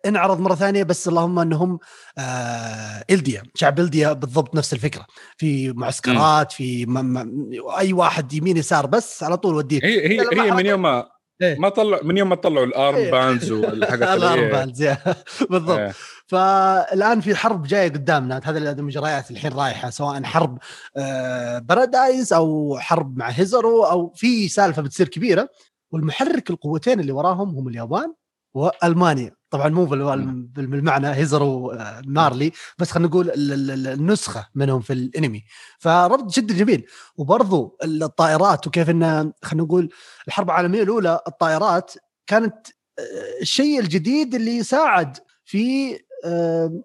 انعرض 0.05 0.39
مرة 0.39 0.55
ثانية 0.55 0.84
بس 0.84 1.08
اللهم 1.08 1.39
انهم 1.39 1.79
آه 2.17 3.05
إلديا 3.10 3.43
شعب 3.55 3.79
إلديا 3.79 4.13
بالضبط 4.13 4.55
نفس 4.55 4.74
الفكرة 4.74 5.05
في 5.38 5.72
معسكرات 5.72 6.51
في 6.51 6.86
م- 6.86 7.13
م- 7.13 7.51
أي 7.77 7.93
واحد 7.93 8.34
يمين 8.34 8.58
يسار 8.58 8.86
بس 8.86 9.24
على 9.24 9.38
طول 9.38 9.55
وديه 9.55 9.79
هي 9.84 10.08
هي 10.19 10.41
هي 10.41 10.51
من 10.51 10.65
يوم 10.65 10.81
ما 10.81 11.05
إيه. 11.41 11.60
ما 11.60 11.69
طلع 11.69 12.00
من 12.03 12.17
يوم 12.17 12.29
ما 12.29 12.36
طلعوا 12.36 12.65
ال 12.65 12.73
arm 12.73 12.96
إيه. 12.96 13.12
bands 13.12 13.51
والحاجات 13.51 14.10
ال 14.17 14.25
arm 14.25 14.50
bands. 14.50 14.84
بالضبط 15.51 15.79
إيه. 15.79 15.93
فالآن 16.27 17.22
في 17.22 17.36
حرب 17.36 17.63
جاية 17.63 17.89
قدامنا 17.89 18.41
هذه 18.43 18.58
المجريات 18.58 19.31
الحين 19.31 19.53
رايحة 19.53 19.89
سواء 19.89 20.24
حرب 20.24 20.58
آه، 20.98 21.60
بارادايس 21.60 22.34
أو 22.34 22.77
حرب 22.79 23.17
مع 23.17 23.29
هيزرو 23.29 23.84
أو 23.84 24.13
في 24.15 24.48
سالفة 24.50 24.81
بتصير 24.81 25.08
كبيرة 25.08 25.50
والمحرك 25.91 26.50
القوتين 26.50 27.00
اللي 27.00 27.12
وراهم 27.12 27.50
هم 27.58 27.67
اليابان 27.67 28.13
وألمانيا 28.53 29.31
طبعا 29.50 29.70
مو 29.70 29.86
بال- 29.86 30.46
بالمعنى 30.68 31.08
هيزرو 31.08 31.72
آه، 31.72 32.01
مارلي 32.06 32.51
بس 32.79 32.91
خلينا 32.91 33.10
نقول 33.10 33.29
ال- 33.29 33.53
ال- 33.53 33.72
ال- 33.72 33.88
النسخة 33.88 34.48
منهم 34.56 34.82
في 34.82 34.94
الانمي. 34.94 35.44
فربط 35.79 36.34
جدا 36.36 36.53
جميل. 36.53 36.86
وبرضو 37.18 37.77
الطائرات 37.84 38.68
وكيف 38.68 38.89
إن 38.89 39.34
خلينا 39.44 39.63
نقول 39.65 39.89
الحرب 40.27 40.50
العالمية 40.50 40.84
الأولى 40.84 41.20
الطائرات 41.27 41.94
كانت 42.27 42.68
آه، 43.00 43.41
الشيء 43.41 43.79
الجديد 43.79 44.36
اللي 44.36 44.63
ساعد 44.63 45.18
في 45.46 45.94
آه، 46.25 46.82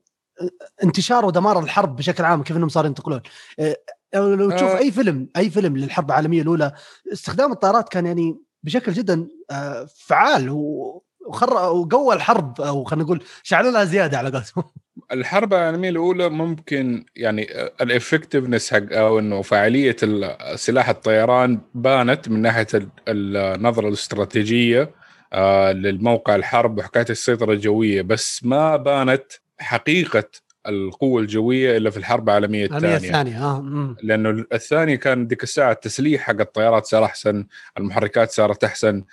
انتشار 0.84 1.24
ودمار 1.26 1.58
الحرب 1.58 1.96
بشكل 1.96 2.24
عام 2.24 2.42
كيف 2.42 2.56
إنهم 2.56 2.68
صاروا 2.68 2.88
ينتقلون. 2.88 3.20
آه، 3.58 3.76
لو 4.14 4.50
تشوف 4.50 4.68
آه. 4.68 4.78
أي 4.78 4.90
فيلم 4.92 5.28
أي 5.36 5.50
فيلم 5.50 5.76
للحرب 5.76 6.06
العالمية 6.10 6.42
الأولى 6.42 6.72
استخدام 7.12 7.52
الطائرات 7.52 7.88
كان 7.88 8.06
يعني 8.06 8.38
بشكل 8.62 8.92
جدا 8.92 9.28
آه، 9.50 9.86
فعال. 9.96 10.50
و- 10.50 11.03
وخر 11.26 11.54
وقوى 11.54 12.14
الحرب 12.14 12.60
أو 12.60 12.84
خلينا 12.84 13.04
نقول 13.04 13.22
شعلوا 13.42 13.70
لها 13.70 13.84
زيادة 13.84 14.18
على 14.18 14.30
قولتهم. 14.30 14.64
الحرب 15.12 15.54
العالمية 15.54 15.88
الأولى 15.88 16.28
ممكن 16.28 17.06
يعني 17.16 17.48
الافكتفنس 17.80 18.74
حق 18.74 18.92
أو 18.92 19.18
إنه 19.18 19.42
فاعلية 19.42 19.96
ال- 20.02 20.58
سلاح 20.58 20.88
الطيران 20.88 21.60
بانت 21.74 22.28
من 22.28 22.42
ناحية 22.42 22.66
ال- 22.74 22.90
النظرة 23.36 23.88
الاستراتيجية 23.88 24.90
آه، 25.32 25.72
للموقع 25.72 26.34
الحرب 26.34 26.78
وحكاية 26.78 27.06
السيطرة 27.10 27.52
الجوية 27.52 28.02
بس 28.02 28.44
ما 28.44 28.76
بانت 28.76 29.24
حقيقة 29.58 30.24
القوة 30.68 31.22
الجوية 31.22 31.76
إلا 31.76 31.90
في 31.90 31.96
الحرب 31.96 32.28
العالمية 32.28 32.64
الثانية. 32.64 32.96
الثانية 32.96 33.44
آه. 33.44 33.96
لأنه 34.02 34.44
الثاني 34.52 34.96
كان 34.96 35.26
ديك 35.26 35.42
الساعة 35.42 35.72
التسليح 35.72 36.22
حق 36.22 36.40
الطيارات 36.40 36.86
صار 36.86 37.04
أحسن 37.04 37.46
المحركات 37.78 38.30
صارت 38.30 38.64
أحسن 38.64 39.04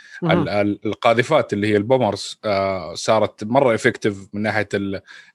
القاذفات 0.86 1.54
اللي 1.54 1.68
هي 1.68 1.78
ال 1.78 1.85
bombers 1.85 2.40
آه، 2.46 2.94
صارت 2.94 3.44
مرة 3.44 3.76
effective 3.76 4.28
من 4.34 4.42
ناحية 4.42 4.68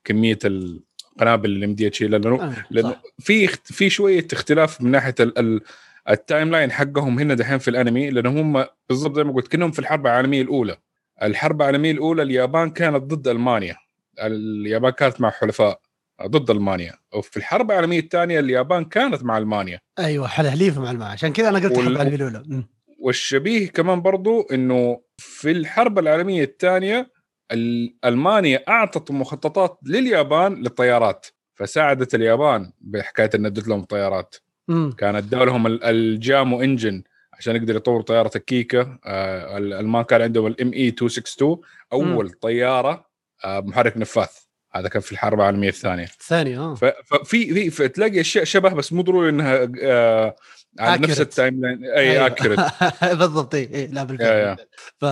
كمية 0.05 0.39
القنابل 0.45 1.51
اللي 1.51 1.67
مديها 1.67 1.89
تشيلها 1.89 2.19
لأنه 2.19 2.43
آه، 2.43 2.55
لأنه. 2.71 2.97
في 3.19 3.47
في 3.47 3.91
شوية 3.91 4.27
اختلاف 4.33 4.81
من 4.83 4.91
ناحية 4.91 5.15
ال- 5.21 5.39
ال- 5.39 5.61
ال 6.11 6.51
timeline 6.51 6.73
حقهم 6.73 7.19
هنا 7.19 7.35
دحين 7.35 7.59
في 7.59 7.69
الأنمي 7.69 8.11
لأنه 8.11 8.31
هم 8.41 8.65
بالضبط 8.89 9.17
زي 9.17 9.25
ما 9.25 9.33
قلت 9.33 9.49
كأنهم 9.49 9.71
في 9.71 9.79
الحرب 9.79 10.07
العالمية 10.07 10.43
الأولى. 10.43 10.77
الحرب 11.23 11.63
العالمية 11.63 11.91
الأولى 11.91 12.23
اليابان 12.23 12.71
كانت 12.71 12.97
ضد 13.03 13.29
ألمانيا. 13.29 13.77
اليابان 14.21 14.91
كانت 14.93 15.21
مع 15.21 15.31
حلفاء. 15.31 15.81
ضد 16.27 16.51
ألمانيا. 16.51 16.93
وفي 17.15 17.37
الحرب 17.37 17.71
العالمية 17.71 18.01
الثانية 18.01 18.41
اليابان 18.41 18.85
كانت 18.85 19.23
مع 19.25 19.39
ألمانيا. 19.39 19.81
أيوه 19.99 20.27
حليف 20.29 20.79
مع 20.79 20.91
ألمانيا 20.91 21.09
عشان 21.09 21.33
كذا 21.33 21.49
أنا 21.49 21.59
قلت 21.59 21.65
وال- 21.65 21.75
الحرب 21.79 21.93
العالميه 21.93 22.17
الاولى 22.17 22.43
مم. 22.47 22.69
والشبيه 23.01 23.69
كمان 23.69 24.03
برضو 24.03 24.41
إنه 24.53 25.01
في 25.19 25.51
الحرب 25.51 25.99
العالمية 25.99 26.45
الثانية 26.45 27.11
ال- 27.53 27.97
ألمانيا 28.05 28.65
أعطت 28.69 29.11
مخططات 29.11 29.79
لليابان 29.87 30.55
للطيارات. 30.55 31.27
فساعدت 31.55 32.15
اليابان 32.15 32.73
بحكاية 32.81 33.31
إنها 33.35 33.51
ادت 33.51 33.69
لهم 33.69 33.85
طيارات. 33.85 34.37
مم. 34.69 34.93
كانت 34.99 35.17
ادوا 35.35 35.45
لهم 35.45 35.67
ال- 35.67 35.85
ال 35.85 36.00
Jumo 36.00 36.63
engine 36.63 37.03
عشان 37.33 37.57
يقدر 37.57 37.77
يطور 37.77 38.03
طيارة 38.03 38.31
الكيكا 38.37 38.99
آه، 39.05 39.59
الألمان 39.59 40.03
كان 40.05 40.23
عندهم 40.23 40.47
ال 40.47 40.73
ME 40.73 40.91
262 40.91 41.61
أول 41.93 42.31
طيارة 42.31 43.07
آه، 43.45 43.61
محرك 43.61 43.97
نفاث. 43.97 44.46
هذا 44.73 44.89
كان 44.89 45.03
في 45.03 45.13
الحرب 45.13 45.41
العالمية 45.41 45.69
الثانية 45.69 46.05
الثانية 46.05 46.59
آه 46.61 46.75
ففي 46.75 47.71
في 47.71 47.89
تلاقي 47.89 48.21
أشياء 48.21 48.45
شبه 48.45 48.69
بس 48.69 48.93
مو 48.93 49.03
ضروري 49.03 49.29
إنها 49.29 49.69
آه 49.83 50.37
على 50.81 51.01
نفس. 51.07 51.21
ال 51.21 51.61
timeline 51.61 51.85
أي 51.85 52.11
أيوة. 52.13 52.27
accurate 52.27 52.61
بالضبط 53.21 53.55
اي 53.55 53.61
إيه 53.63 53.87
لا 53.87 54.05
بالفعل 54.05 54.29
yeah. 54.29 54.57
ف 55.01 55.05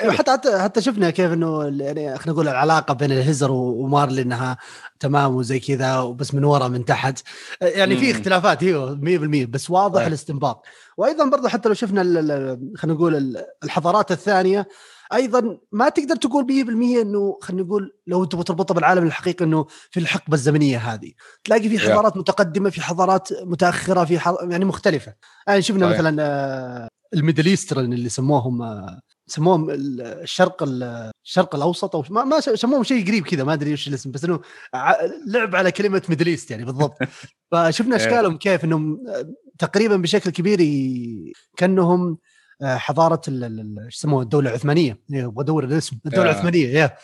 حلو. 0.00 0.12
حتى 0.12 0.58
حتى 0.58 0.82
شفنا 0.82 1.10
كيف 1.10 1.32
إنه 1.32 1.64
يعني 1.64 2.18
خلينا 2.18 2.32
نقول 2.32 2.48
العلاقة 2.48 2.94
بين 2.94 3.12
هيزرو 3.12 3.50
ومارلي 3.52 4.22
إنها 4.22 4.58
تمام 5.00 5.34
وزي 5.36 5.60
كذا 5.60 5.98
وبس 5.98 6.34
من 6.34 6.44
ورا 6.44 6.68
من 6.68 6.84
تحت 6.84 7.22
يعني 7.62 7.96
في. 7.96 8.10
اختلافات 8.10 8.62
إيوه 8.62 8.94
100% 9.44 9.46
بس 9.48 9.70
واضح. 9.70 10.06
الاستنباط 10.06 10.64
وأيضا 10.96 11.30
برضه 11.30 11.48
حتى 11.48 11.68
لو 11.68 11.74
شفنا 11.74 12.02
خلينا 12.76 12.94
نقول 12.98 13.16
ال- 13.16 13.44
الحضارات 13.64 14.12
الثانية 14.12 14.68
أيضا 15.12 15.58
ما 15.72 15.88
تقدر 15.88 16.16
تقول 16.16 16.44
100% 16.44 17.00
إنه 17.02 17.38
خلينا 17.42 17.62
نقول 17.62 17.92
لو 18.06 18.24
تبغى 18.24 18.44
تربطها 18.44 18.74
بالعالم 18.74 19.06
الحقيقي 19.06 19.44
إنه 19.44 19.66
في 19.90 20.00
الحقبة 20.00 20.34
الزمنية 20.34 20.78
هذه 20.78 21.12
تلاقي 21.44 21.68
في 21.68 21.78
Yeah. 21.78 21.82
حضارات 21.82 22.16
متقدمة 22.16 22.70
في 22.70 22.80
حضارات 22.82 23.28
متأخرة 23.42 24.04
في 24.04 24.18
حض... 24.18 24.50
يعني 24.50 24.64
مختلفة 24.64 25.14
يعني 25.48 25.62
شفنا 25.62 25.86
صحيح. 25.86 25.98
مثلا 25.98 26.22
آه، 26.22 26.88
ال 27.14 27.19
Middle 27.19 27.46
Eastern 27.46 27.92
اللي 27.92 28.08
سموهم 28.08 28.62
آه، 28.62 29.00
سموهم 29.26 29.70
ال- 29.70 30.00
الشرق 30.00 30.62
ال- 30.62 31.10
الشرق 31.24 31.54
الأوسط 31.54 31.96
أو 31.96 32.04
ما, 32.10 32.24
ما 32.24 32.40
سموهم 32.40 32.82
شيء 32.84 33.06
قريب 33.06 33.26
كذا 33.26 33.44
ما 33.44 33.52
أدري 33.52 33.72
وش 33.72 33.88
الاسم 33.88 34.10
بس 34.10 34.24
إنه 34.24 34.40
لعب 35.26 35.56
على 35.56 35.72
كلمة 35.72 36.02
Middle 36.08 36.26
East 36.26 36.50
يعني 36.50 36.64
بالضبط 36.64 36.94
فشفنا 37.52 37.96
إيه. 37.96 38.02
إشكالهم 38.02 38.36
كيف 38.36 38.64
إنهم 38.64 39.04
آه، 39.08 39.34
تقريبا 39.58 39.96
بشكل 39.96 40.30
كبير 40.30 40.60
كأنهم 41.56 42.10
آه، 42.10 42.16
حضارة 42.64 43.20
ال- 43.28 43.44
ال- 43.44 43.60
ال- 43.60 43.84
إيش 43.84 43.96
يسموها؟ 43.96 44.22
الدولة 44.22 44.50
العثمانية. 44.50 44.98
إيه، 45.12 45.26
أبغى 45.26 45.44
ادور 45.44 45.64
الاسم 45.64 45.96
الدولة 46.06 46.28
آه. 46.28 46.32
العثمانية 46.32 46.68
yeah 46.68 46.96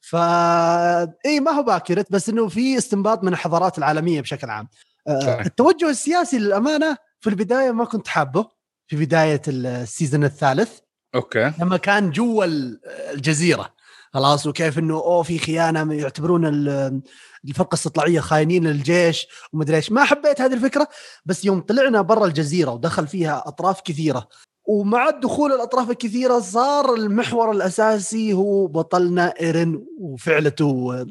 فا 0.00 1.02
اي 1.26 1.40
ما 1.40 1.50
هو 1.50 1.62
ب 1.62 1.68
accurate 1.68 2.12
بس 2.12 2.28
إنه 2.28 2.48
في 2.48 2.78
استنباط 2.78 3.22
من 3.24 3.32
الحضارات 3.32 3.78
العالمية 3.78 4.20
بشكل 4.20 4.50
عام. 4.50 4.68
آه،. 5.08 5.40
التوجه 5.40 5.90
السياسي 5.90 6.38
للأمانة 6.38 6.96
في 7.20 7.30
البداية 7.30 7.70
ما 7.70 7.84
كنت 7.84 8.08
حابه 8.08 8.46
في 8.86 8.96
بداية 8.96 9.42
ال 9.48 9.59
season 9.59 10.24
الثالث. 10.24 10.78
أوكي. 11.14 11.52
لما 11.60 11.76
كان 11.76 12.10
جوا 12.10 12.44
ال- 12.44 12.80
الجزيرة 13.14 13.74
خلاص 14.14 14.46
وكيف 14.46 14.78
إنه 14.78 14.94
أوه 14.94 15.22
في 15.22 15.38
خيانة 15.38 15.94
يعتبرون 15.94 16.46
ال- 16.46 17.00
الفرقة 17.44 17.68
الإستطلاعية 17.74 18.20
خاينين 18.20 18.66
للجيش 18.66 19.26
ومدري 19.52 19.76
إيش. 19.76 19.92
ما 19.92 20.04
حبيت 20.04 20.40
هذه 20.40 20.54
الفكرة 20.54 20.88
بس 21.24 21.44
يوم 21.44 21.60
طلعنا 21.60 22.00
برا 22.02 22.26
الجزيرة 22.26 22.70
ودخل 22.70 23.06
فيها 23.06 23.42
أطراف 23.46 23.80
كثيرة. 23.80 24.28
ومع 24.68 25.10
دخول 25.10 25.52
الأطراف 25.52 25.90
الكثيرة 25.90 26.38
صار 26.40 26.94
المحور 26.94 27.50
الأساسي 27.52 28.32
هو 28.32 28.66
بطلنا 28.66 29.34
ايرن 29.40 29.84
وفعلته 30.00 30.66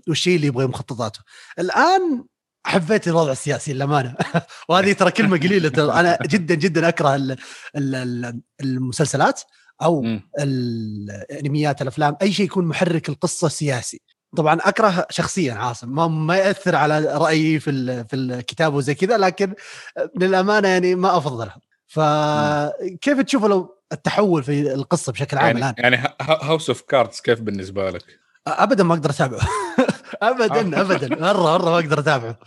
والشيء 0.07 0.35
اللي 0.35 0.47
يبغى 0.47 0.67
مخططاته. 0.67 1.19
الآن 1.59 2.23
حبيت 2.65 3.07
الوضع 3.07 3.31
السياسي 3.31 3.73
للأمانة. 3.73 4.15
وهذه 4.69 4.93
ترى 4.93 5.11
كلمة 5.11 5.37
قليلة. 5.37 5.69
ترى 5.69 5.91
أنا 5.93 6.17
جدا 6.21 6.55
جدا 6.55 6.87
أكره 6.87 7.15
ال- 7.15 7.37
ال- 7.75 7.95
ال- 7.95 8.41
المسلسلات 8.61 9.41
أو. 9.83 10.05
الأنميات 10.39 11.81
الأفلام 11.81 12.17
أي 12.21 12.33
شيء 12.33 12.45
يكون 12.45 12.65
محرك 12.65 13.09
القصة 13.09 13.47
سياسي 13.47 14.01
طبعا 14.37 14.59
أكره 14.61 15.05
شخصيا 15.09 15.53
عاصم. 15.53 15.89
ما 15.95 16.07
ما 16.07 16.37
يأثر 16.37 16.75
على 16.75 16.99
رأيي 17.17 17.59
في 17.59 18.03
في 18.03 18.15
الكتاب 18.15 18.73
وزي 18.73 18.95
كذا 18.95 19.17
لكن 19.17 19.53
للأمانة 20.19 20.67
يعني 20.67 20.95
ما 20.95 21.17
أفضلها. 21.17 21.66
فكيف 21.87 23.21
تشوف 23.21 23.45
لو 23.45 23.77
التحول 23.91 24.43
في 24.43 24.73
القصة 24.73 25.11
بشكل 25.11 25.37
عام 25.37 25.45
يعني 25.45 25.59
الآن؟ 25.59 25.73
يعني 25.77 26.15
House 26.21 26.69
of 26.69 26.81
Cards 26.81 27.19
كيف 27.19 27.41
بالنسبة 27.41 27.89
لك؟ 27.89 28.03
ابدا 28.47 28.83
ما 28.83 28.93
أقدر 28.93 29.09
أتابعه. 29.09 29.47
ابدا 30.21 30.81
ابدا. 30.81 31.15
مرة 31.15 31.57
مرة 31.57 31.69
ما 31.69 31.79
أقدر 31.79 31.99
أتابعه. 31.99 32.39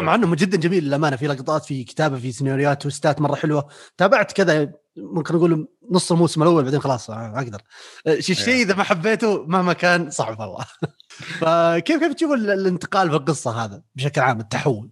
مع, 0.00 0.14
إنه 0.14 0.36
جدا 0.36 0.56
جميل 0.56 0.84
للأمانة. 0.84 1.16
في 1.16 1.26
لقطات 1.26 1.64
في 1.64 1.84
كتابة 1.84 2.18
في 2.18 2.32
سيناريوهات 2.32 2.82
twist 2.82 3.14
ات 3.14 3.20
مرة 3.20 3.34
حلوة. 3.34 3.68
تابعت 3.96 4.32
كذا 4.32 4.72
ممكن 4.96 5.34
نقول 5.34 5.68
نص 5.90 6.12
الموسم 6.12 6.42
الأول 6.42 6.64
بعدين 6.64 6.80
خلاص 6.80 7.10
ما 7.10 7.38
أقدر. 7.38 7.62
الشيء 8.06 8.62
إذا 8.62 8.74
ما 8.74 8.84
حبيته 8.84 9.44
مهما 9.46 9.72
كان 9.72 10.10
صعب 10.10 10.40
والله. 10.40 10.64
فكيف 11.40 12.00
كيف 12.00 12.14
تشوف 12.14 12.32
الانتقال 12.32 13.10
في 13.10 13.16
القصة 13.16 13.64
هذا 13.64 13.82
بشكل 13.94 14.20
عام 14.20 14.40
التحول؟ 14.40 14.90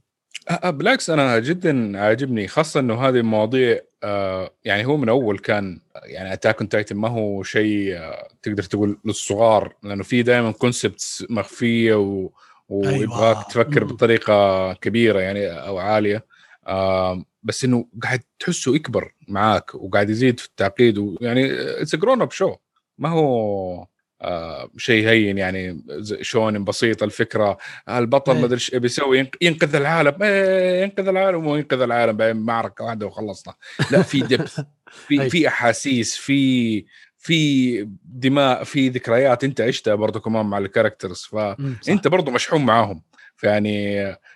بالعكس 0.65 1.11
أنا 1.11 1.39
جدا 1.39 2.01
عاجبني 2.01 2.49
خاصة 2.49 2.81
إنه 2.81 3.09
هذه 3.09 3.17
المواضيع 3.17 3.81
آه 4.03 4.51
يعني 4.65 4.87
هو 4.87 4.97
من 4.97 5.09
أول 5.09 5.39
كان 5.39 5.81
يعني 6.05 6.33
Attack 6.33 6.61
on 6.61 6.69
Titan 6.69 6.97
ما 6.97 7.09
هو 7.09 7.43
شيء 7.43 7.97
آه 7.97 8.29
تقدر 8.43 8.63
تقول 8.63 8.99
للصغار 9.05 9.75
لأنه 9.83 10.03
في 10.03 10.23
دائما 10.23 10.51
concepts 10.53 11.25
مخفية 11.31 11.95
و... 11.95 12.31
ويبغاك 12.69 13.37
أيوة. 13.37 13.49
تفكر 13.49 13.85
بطريقة 13.85 14.73
كبيرة 14.73 15.21
يعني 15.21 15.47
أو 15.47 15.79
عالية. 15.79 16.27
آه 16.67 17.25
بس 17.43 17.65
إنه 17.65 17.87
قاعد 18.03 18.21
تحسه 18.39 18.75
يكبر 18.75 19.15
معاك 19.29 19.75
وقاعد 19.75 20.11
يزيد 20.11 20.41
في 20.41 20.47
التعقيد 20.47 20.99
ويعني 20.99 21.53
it's 21.83 21.97
grown 21.97 22.23
up 22.23 22.31
show 22.31 22.55
ما 22.99 23.09
هو 23.09 23.87
آه 24.23 24.71
شيء 24.77 25.09
هين 25.09 25.39
يعني 25.39 25.85
شلون 26.21 26.65
بسيط 26.65 27.03
الفكرة. 27.03 27.59
البطل 27.89 28.33
ما 28.33 28.39
إيه. 28.39 28.45
أدري 28.45 28.55
إيش 28.55 28.75
بيسوي 28.75 29.31
ينقذ 29.43 29.75
العالم. 29.75 30.23
إيه 30.23 30.83
ينقذ 30.83 31.09
العالم 31.09 31.47
وينقذ 31.47 31.81
العالم 31.81 32.17
بعدين 32.17 32.37
معركة 32.43 32.85
واحدة 32.85 33.07
وخلصنا. 33.07 33.55
لا 33.91 34.03
في 34.03 34.21
depth 34.21 34.61
في 35.09 35.31
في 35.31 35.49
أحاسيس 35.49 36.17
في 36.17 36.85
في 37.19 37.89
دماء 38.05 38.65
في 38.65 38.89
ذكريات 38.89 39.45
أنت 39.45 39.61
عشتها 39.61 39.95
برضه 39.95 40.21
كمان 40.21 40.47
مع 40.47 40.59
ال 40.59 40.64
characters 40.64 41.23
فانت 41.23 42.09
برضه 42.09 42.33
مشحون 42.33 42.65
معاهم. 42.65 43.03
فيعني 43.37 43.95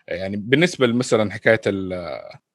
يعني 0.08 0.36
بالنسبة 0.36 0.86
مثلا 0.86 1.32
حكاية 1.32 1.60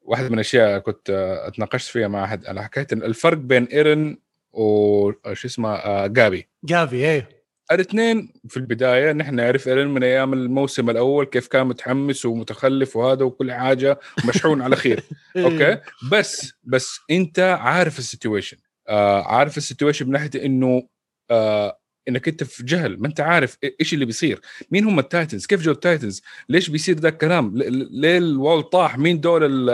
واحدة 0.02 0.28
من 0.28 0.34
الأشياء 0.34 0.80
كنت 0.80 1.10
أتناقشت 1.48 1.88
فيها 1.88 2.08
مع 2.08 2.24
أحد 2.24 2.46
على 2.46 2.64
حكاية 2.64 2.88
الفرق 2.92 3.38
بين 3.38 3.66
إيرن 3.66 4.18
وش 4.56 5.46
اسمه 5.46 5.70
آه 5.76 6.08
جابي. 6.08 6.48
جابي 6.64 7.06
إيه. 7.06 7.30
الاثنين 7.72 8.34
في 8.48 8.58
البداية 8.58 9.12
نحن 9.12 9.36
نعرف 9.36 9.68
ايرن 9.68 9.88
من 9.88 10.04
أيام 10.04 10.34
الموسم 10.34 10.90
الأول 10.90 11.26
كيف 11.26 11.48
كان 11.48 11.68
متحمس 11.68 12.26
ومتخلف 12.26 12.96
وهذا 12.96 13.24
وكل 13.24 13.52
حاجة 13.52 14.00
مشحون 14.28 14.62
على 14.62 14.76
خير. 14.76 15.04
إيه. 15.36 15.44
أوكي 15.46 15.82
بس 16.12 16.54
بس 16.64 17.00
أنت 17.12 17.40
عارف 17.40 18.00
ال 18.00 18.05
situation. 18.05 18.58
آه 18.90 19.24
عارف 19.24 19.58
ال 19.58 19.62
situation 19.62 20.06
من 20.06 20.12
ناحية 20.12 20.46
إنه 20.46 20.88
آه 21.32 21.80
إنك 22.10 22.28
أنت 22.28 22.44
في 22.44 22.64
جهل 22.64 23.00
ما 23.00 23.08
أنت 23.08 23.20
عارف 23.20 23.58
إيش 23.82 23.94
اللي 23.94 24.06
بيصير. 24.06 24.42
مين 24.72 24.86
هم 24.86 25.00
ال 25.00 25.05
Titans؟ 25.06 25.46
كيف 25.46 25.62
جو 25.62 25.72
ال 25.72 25.78
Titans؟ 25.78 26.22
ليش 26.50 26.70
بيصير 26.70 27.00
ذا 27.00 27.10
الكلام؟ 27.10 27.52
ليه 27.92 28.18
ال 28.18 28.28
wall 28.28 28.70
طاح 28.70 28.98
مين 28.98 29.20
دول 29.20 29.70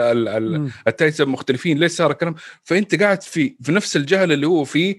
ال 0.88 0.93
Titans 0.93 1.20
المختلفين؟ 1.20 1.78
ليش 1.78 1.92
صار 1.92 2.10
الكلام؟ 2.10 2.34
فأنت 2.64 3.02
قاعد 3.02 3.22
في 3.22 3.56
في 3.62 3.72
نفس 3.72 3.96
الجهل 3.96 4.32
اللي 4.32 4.46
هو 4.46 4.64
فيه 4.64 4.98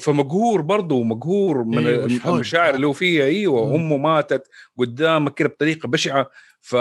فمقهور 0.00 0.60
برضه 0.60 1.02
مقهور 1.02 1.64
من 1.64 1.86
إيه 1.86 2.04
المشاعر 2.04 2.74
اللي 2.74 2.86
هو 2.86 2.92
فيها 2.92 3.24
أيوه 3.24 3.74
أمه 3.74 3.96
ماتت 3.96 4.48
قدامك 4.78 5.34
كده 5.34 5.48
بطريقة 5.48 5.88
بشعة 5.88 6.30
ف 6.60 6.76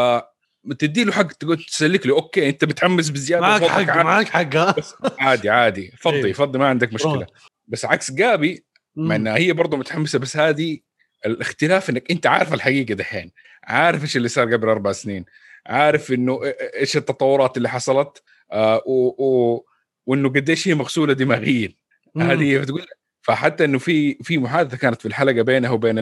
تدي 0.80 1.04
له 1.04 1.12
حق 1.12 1.32
تقول 1.32 1.58
تسلك 1.58 2.08
له 2.08 2.16
أوكي 2.16 2.50
أنت 2.50 2.66
متحمس 2.66 3.10
بزيادة 3.10 3.42
معك 3.42 3.64
حق 3.64 3.96
معك 3.96 4.28
حق 4.28 4.76
عادي 5.20 5.50
عادي 5.50 5.94
فضي 5.98 6.26
إيه. 6.26 6.34
فضي 6.34 6.60
ما 6.60 6.68
عندك 6.68 6.94
مشكلة. 6.94 7.28
بس 7.68 7.86
عكس 7.86 8.12
جابي 8.12 8.66
مع 8.96 9.16
إنها 9.16 9.38
هي 9.38 9.54
برضه 9.54 9.78
متحمسة 9.78 10.20
بس 10.20 10.38
هذه 10.38 10.80
الاختلاف 11.26 11.90
إنك 11.90 12.12
أنت 12.12 12.28
عارف 12.28 12.54
الحقيقة 12.54 12.94
دحين 12.94 13.32
عارف 13.64 14.04
إيش 14.04 14.18
اللي 14.18 14.28
صار 14.28 14.54
قبل 14.54 14.70
أربع 14.70 14.92
سنين 14.92 15.26
عارف 15.68 16.12
إنه 16.12 16.40
إيش 16.80 16.98
التطورات 16.98 17.58
اللي 17.58 17.70
حصلت 17.70 18.24
آه 18.52 18.84
و... 18.86 19.26
و... 19.26 19.66
وإنه 20.06 20.30
قديش 20.30 20.68
هي 20.68 20.76
مغسولة 20.76 21.14
دماغيا. 21.14 21.74
هذه 22.18 22.58
بتقول 22.58 22.86
فحتى 23.22 23.66
إنه 23.66 23.78
في 23.78 24.14
في 24.14 24.38
محادثة 24.38 24.78
كانت 24.78 25.02
في 25.02 25.08
الحلقة 25.08 25.42
بينها 25.42 25.70
وبين 25.70 25.96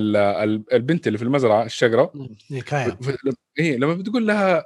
البنت 0.74 1.08
اللي 1.08 1.18
في 1.18 1.24
المزرعة 1.24 1.64
الشقره 1.64 2.14
إيه 3.60 3.78
لما 3.78 3.94
بتقول 3.94 4.28
لها 4.28 4.66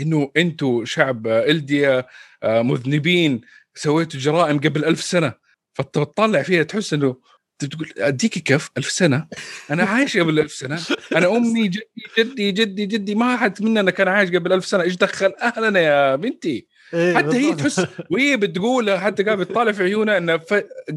إنه 0.00 0.30
أنتم 0.36 0.84
شعب 0.84 1.26
إلديا 1.26 2.04
آه، 2.42 2.62
مذنبين 2.62 3.40
سويتوا 3.74 4.20
جرائم 4.20 4.58
قبل 4.58 4.84
ألف 4.84 5.02
سنة. 5.02 5.47
فتطلع 5.78 6.42
فيها 6.42 6.62
تحس 6.62 6.92
إنه 6.92 7.16
تقول 7.58 7.92
أديك 7.98 8.38
كف 8.38 8.70
ألف 8.78 8.90
سنة. 8.90 9.26
أنا 9.70 9.82
عايش 9.84 10.16
قبل 10.16 10.40
ألف 10.40 10.52
سنة. 10.52 10.80
أنا 11.16 11.36
أمي 11.36 11.68
جدي 11.68 11.88
جدي 12.18 12.52
جدي 12.52 12.86
جدي 12.86 13.14
ما 13.14 13.36
حد 13.36 13.62
مننا 13.62 13.90
كان 13.90 14.08
عايش 14.08 14.30
قبل 14.30 14.52
ألف 14.52 14.66
سنة. 14.66 14.82
إيش 14.82 14.96
دخل 14.96 15.34
أهلنا 15.42 15.80
يا 15.80 16.16
بنتي؟ 16.16 16.66
إيه 16.94 17.14
حتى 17.14 17.36
هي 17.36 17.54
تحس 17.54 17.86
وهي 18.10 18.36
بتقول 18.36 18.98
حتى 18.98 19.22
قاعد 19.22 19.38
بتطالع 19.38 19.72
في 19.72 19.82
عيونها 19.82 20.18
إنها 20.18 20.40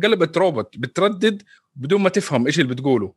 قلبت 0.04 0.38
روبوت 0.38 0.78
بتردد 0.78 1.44
بدون 1.76 2.02
ما 2.02 2.10
تفهم 2.10 2.46
إيش 2.46 2.60
اللي 2.60 2.76
بتقوله. 2.76 3.14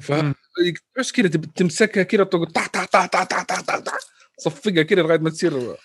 فتحس 0.00 1.12
كذا 1.12 1.28
تمسكها 1.28 2.02
كذا 2.02 2.24
تقول 2.24 2.46
طح 2.46 2.66
طح 2.66 2.84
طح 2.84 3.06
طح 3.06 3.24
طح 3.24 3.42
طح 3.42 3.78
طح. 3.78 3.98
صفقها 4.38 4.82
كذا 4.82 5.02
لغاية 5.02 5.18
ما 5.18 5.30
تصير 5.30 5.76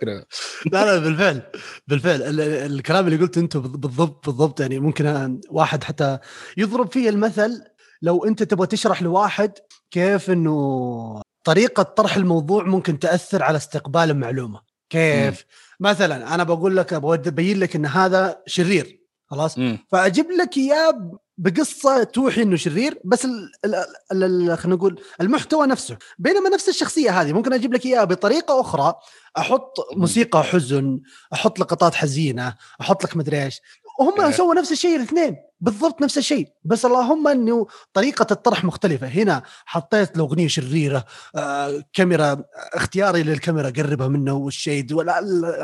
كذا 0.00 0.24
لا 0.72 0.84
لا 0.84 0.98
بالفعل 0.98 1.42
بالفعل. 1.88 2.40
الكلام 2.40 3.06
اللي 3.06 3.16
قلته 3.16 3.38
انت 3.38 3.56
بالضبط 3.56 4.26
بالضبط 4.26 4.60
يعني 4.60 4.78
ممكن 4.78 5.40
واحد 5.50 5.84
حتى 5.84 6.18
يضرب 6.56 6.92
فيه 6.92 7.08
المثل. 7.08 7.62
لو 8.02 8.24
انت 8.24 8.42
تبغى 8.42 8.66
تشرح 8.66 9.02
لواحد 9.02 9.52
كيف 9.90 10.30
إنه 10.30 11.22
طريقة 11.44 11.82
طرح 11.82 12.16
الموضوع 12.16 12.64
ممكن 12.64 12.98
تأثر 12.98 13.42
على 13.42 13.56
استقبال 13.56 14.10
المعلومة. 14.10 14.60
كيف؟ 14.90 15.40
م. 15.40 15.44
مثلا 15.80 16.34
أنا 16.34 16.44
بقول 16.44 16.76
لك 16.76 16.92
أبغى 16.92 17.18
أبين 17.28 17.58
لك 17.58 17.76
إن 17.76 17.86
هذا 17.86 18.42
شرير 18.46 19.00
خلاص؟ 19.26 19.58
فأجيب 19.88 20.26
لك 20.30 20.56
إياه 20.56 21.18
بقصة 21.38 22.02
توحي 22.04 22.42
إنه 22.42 22.56
شرير 22.56 23.00
بس 23.04 23.26
خلينا 24.10 24.56
نقول 24.66 25.00
المحتوى 25.20 25.66
نفسه. 25.66 25.96
بينما 26.18 26.48
نفس 26.48 26.68
الشخصية 26.68 27.20
هذه 27.20 27.32
ممكن 27.32 27.52
أجيب 27.52 27.74
لك 27.74 27.86
إياها 27.86 28.04
بطريقة 28.04 28.60
أخرى. 28.60 28.94
أحط 29.38 29.76
موسيقى 29.96 30.42
حزن 30.42 31.00
أحط 31.32 31.58
لقطات 31.58 31.94
حزينة 31.94 32.54
أحط 32.80 33.04
لك 33.04 33.16
مدري 33.16 33.44
إيش. 33.44 33.60
وهم 33.98 34.20
إيه. 34.20 34.30
سووا 34.30 34.54
نفس 34.54 34.72
الشيء 34.72 34.96
الاثنين 34.96 35.36
بالضبط 35.60 36.02
نفس 36.02 36.18
الشيء. 36.18 36.48
بس 36.64 36.84
اللهم 36.84 37.28
إنه 37.28 37.66
طريقة 37.92 38.26
الطرح 38.30 38.64
مختلفة. 38.64 39.06
هنا 39.06 39.42
حطيت 39.64 40.16
له 40.16 40.24
أغنية 40.24 40.48
شريرة 40.48 41.04
آه، 41.36 41.82
كاميرا 41.92 42.44
اختياري 42.74 43.22
للكاميرا 43.22 43.70
قربها 43.70 44.08
منه 44.08 44.32
والشيد 44.32 44.92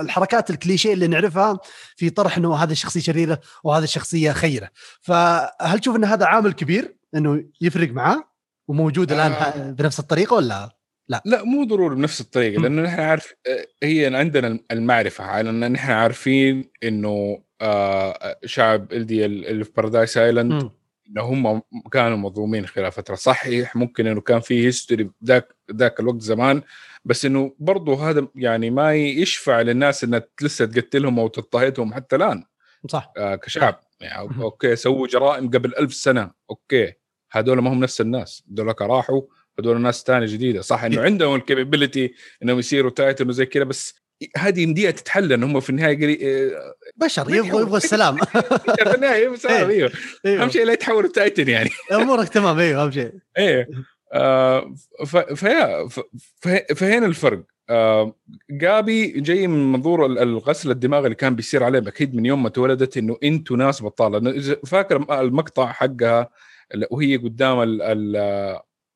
الحركات 0.01 0.51
الكليشيه 0.51 0.93
اللي 0.93 1.07
نعرفها 1.07 1.59
في 1.97 2.11
طرح 2.11 2.37
إنه 2.37 2.57
هذه 2.57 2.73
الشخصيه 2.73 3.01
شريرة 3.01 3.41
وهذه 3.65 3.85
الشخصيه 3.85 4.33
خيرة. 4.33 4.71
فهل 5.01 5.79
تشوف 5.81 5.97
إن 5.97 6.05
هذا 6.05 6.27
عامل 6.27 6.53
كبير؟ 6.53 6.97
إنه 7.15 7.45
يفرق 7.61 7.91
معاه؟ 7.91 8.25
وموجود 8.69 9.13
الآن 9.13 9.33
آه. 9.33 9.71
بنفس 9.71 10.01
الطريقة 10.01 10.35
ولا 10.35 10.71
لا؟ 11.09 11.23
لا 11.25 11.45
مو 11.45 11.65
ضروري 11.65 11.95
بنفس 11.95 12.21
الطريقة 12.21 12.63
لأنه 12.63 12.83
نحن 12.83 13.01
عارف 13.01 13.35
آه، 13.47 13.67
هي 13.83 14.17
عندنا 14.17 14.59
المعرفة 14.71 15.25
على 15.25 15.51
ان 15.51 15.73
نحن 15.73 15.93
عارفين 15.93 16.71
إنه 16.83 17.43
آه 17.61 18.39
شعب 18.45 18.93
إلديا 18.93 19.27
اللي 19.27 19.65
في 19.65 19.71
بارادايس 19.77 20.17
island 20.17 20.71
إنه 21.09 21.23
هم 21.23 21.63
كانوا 21.93 22.17
مظلومين 22.17 22.67
خلال 22.67 22.93
فترة. 22.93 23.15
صحيح 23.15 23.77
ممكن 23.77 24.07
إنه 24.07 24.21
كان 24.21 24.41
في 24.41 24.67
history 24.67 25.11
ذاك 25.25 25.55
ذاك 25.73 26.01
الوقت 26.01 26.21
زمان 26.21 26.63
بس 27.05 27.25
إنه 27.25 27.55
برضه 27.59 28.11
هذا 28.11 28.29
يعني 28.35 28.71
ما 28.71 28.95
يشفع 28.95 29.61
للناس 29.61 30.05
انها 30.05 30.23
لسه 30.43 30.67
تقتلهم 30.67 31.19
أو 31.19 31.29
تضطهدهم 31.29 31.95
حتى 31.95 32.17
الآن. 32.17 32.45
صح. 32.89 33.13
آه 33.17 33.35
كشعب. 33.35 33.81
يعني 34.01 34.29
okay 34.43 34.77
سووا 34.77 35.07
جرائم 35.07 35.51
قبل 35.51 35.75
ألف 35.75 35.95
سنة. 35.95 36.31
okay. 36.51 36.93
هذول 37.33 37.59
ما 37.59 37.73
هم 37.73 37.81
نفس 37.81 38.01
الناس. 38.01 38.43
هذول 38.53 38.75
راحوا 38.81 39.23
هذول 39.59 39.81
ناس 39.81 40.03
ثانية 40.03 40.27
جديدة. 40.27 40.61
صح 40.61 40.85
إنه 40.85 41.03
عندهم 41.03 41.35
ال 41.35 41.42
capability 41.42 42.15
إنهم 42.43 42.59
يصيروا 42.59 42.91
titan 42.91 43.29
وزي 43.29 43.47
كذا 43.47 43.65
بس 43.65 44.01
هذه 44.37 44.63
يمديها 44.63 44.91
تتحل 44.91 45.45
هم 45.45 45.61
في 45.61 45.71
النهاية 45.71 45.97
قري... 45.97 46.19
آه، 46.23 46.75
بشر 46.97 47.35
يبغوا 47.35 47.61
يبغوا 47.61 47.77
السلام. 47.77 48.17
في 48.89 48.95
النهاية 48.95 49.23
يبغوا 49.23 49.35
السلام 49.35 49.71
أيوه, 49.71 49.93
أيوه. 50.27 50.43
أهم 50.43 50.51
شيء 50.51 50.65
لا 50.65 50.73
يتحولوا 50.73 51.11
titan 51.11 51.49
يعني. 51.49 51.71
أمورك 51.93 52.29
تمام 52.29 52.59
أيوه 52.59 52.83
أهم 52.83 52.91
شيء. 52.91 53.13
إيه. 53.39 53.69
آه 54.13 54.75
فهي 55.37 55.89
فهنا 56.77 57.07
الفرق. 57.07 57.43
آه 57.71 58.15
جابي 58.51 59.07
جاي 59.07 59.47
من 59.47 59.73
منظور 59.73 60.07
الغسل 60.07 60.71
الدماغ 60.71 61.05
اللي 61.05 61.15
كان 61.15 61.37
بيصير 61.37 61.65
عليه 61.65 61.79
أكيد 61.79 62.15
من 62.15 62.27
يوم 62.27 62.43
ما 62.43 62.49
تولدت 62.49 62.97
إنه 62.97 63.17
أنتوا 63.25 63.57
ناس 63.57 63.83
بطالة. 63.83 64.41
فاكر 64.67 65.21
المقطع 65.21 65.73
حقها 65.73 66.29
وهي 66.91 67.17
قدام 67.17 67.61
ال 67.63 67.83
ال 67.83 68.17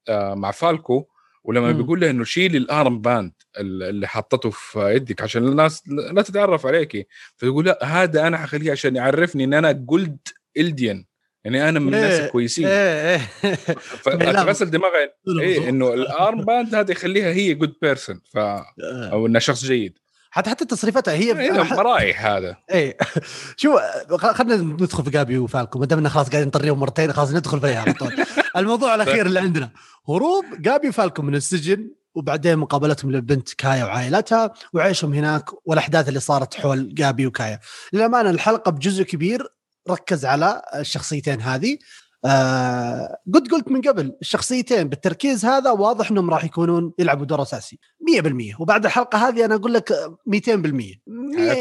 آه، 0.08 0.34
مع 0.34 0.50
فالكو؟ 0.50 1.06
ولما 1.44 1.72
م. 1.72 1.76
بيقول 1.76 2.00
له 2.00 2.10
إنه 2.10 2.24
شيل 2.24 2.56
ال 2.56 3.00
armband 3.00 3.32
اللي 3.58 4.08
حطته 4.08 4.50
في 4.50 4.94
يدك 4.94 5.22
عشان 5.22 5.48
الناس 5.48 5.82
لا 5.88 6.22
تتعرف 6.22 6.66
عليكي 6.66 7.06
فيقول 7.36 7.66
لا 7.66 7.84
هذا 7.84 8.26
أنا 8.26 8.36
حخليه 8.36 8.72
عشان 8.72 8.96
يعرفني 8.96 9.44
إن 9.44 9.54
أنا 9.54 9.84
good 9.88 10.34
Eldian 10.56 11.04
يعني 11.44 11.68
أنا 11.68 11.80
من 11.80 11.94
الناس 11.94 12.12
إيه، 12.12 12.26
الكويسين. 12.26 12.66
إيه 12.66 13.20
إيه. 13.44 13.54
فغسل 14.04 14.70
دماغي. 14.70 15.10
إيه 15.40 15.68
إنه 15.68 15.94
ال 15.94 16.44
armband 16.44 16.74
هذا 16.74 16.92
يخليها 16.92 17.28
هي 17.28 17.54
good 17.54 17.74
person 17.82 18.20
ف 18.32 18.38
آه. 18.38 18.64
أو 19.12 19.26
انها 19.26 19.40
شخص 19.40 19.64
جيد. 19.64 19.98
حتى 20.30 20.50
حتى 20.50 20.64
تصريفاتها 20.64 21.14
هي 21.14 21.40
إيه، 21.40 21.52
مرايح 21.62 22.26
هذا. 22.26 22.56
إيه. 22.70 22.96
شو 23.56 23.78
خلينا 24.18 24.56
ندخل 24.56 25.04
في 25.04 25.10
جابي 25.10 25.38
وفالكو 25.38 25.78
ما 25.78 25.86
دامنا 25.86 26.08
خلاص 26.08 26.30
قاعدين 26.30 26.48
نطريهم 26.48 26.80
مرتين 26.80 27.12
خلاص 27.12 27.32
ندخل 27.32 27.60
فيها 27.60 27.80
على 27.80 27.92
طول. 27.92 28.12
الموضوع 28.56 28.94
الأخير 28.94 29.26
اللي 29.26 29.40
عندنا. 29.40 29.70
هروب 30.08 30.44
جابي 30.58 30.88
وفالكو 30.88 31.22
من 31.22 31.34
السجن 31.34 31.90
وبعدين 32.14 32.58
مقابلتهم 32.58 33.12
للبنت 33.12 33.52
كايا 33.54 33.84
وعائلتها 33.84 34.54
وعيشهم 34.72 35.14
هناك 35.14 35.66
والأحداث 35.68 36.08
اللي 36.08 36.20
صارت 36.20 36.54
حول 36.54 36.94
جابي 36.94 37.26
وكايا. 37.26 37.60
للأمانة 37.92 38.30
الحلقة 38.30 38.70
بجزء 38.70 39.02
كبير 39.02 39.48
ركز 39.90 40.24
على 40.24 40.62
الشخصيتين 40.74 41.40
هذه. 41.40 41.78
آه 42.24 43.18
قد 43.34 43.48
قلت 43.48 43.68
من 43.68 43.80
قبل 43.80 44.16
الشخصيتين 44.20 44.88
بالتركيز 44.88 45.44
هذا 45.44 45.70
واضح 45.70 46.10
إنهم 46.10 46.30
راح 46.30 46.44
يكونون 46.44 46.92
يلعبوا 46.98 47.26
دور 47.26 47.42
أساسي 47.42 47.78
100% 48.20 48.60
وبعد 48.60 48.84
الحلقة 48.84 49.28
هذه 49.28 49.44
أنا 49.44 49.54
أقول 49.54 49.74
لك 49.74 49.92
200% 50.26 50.98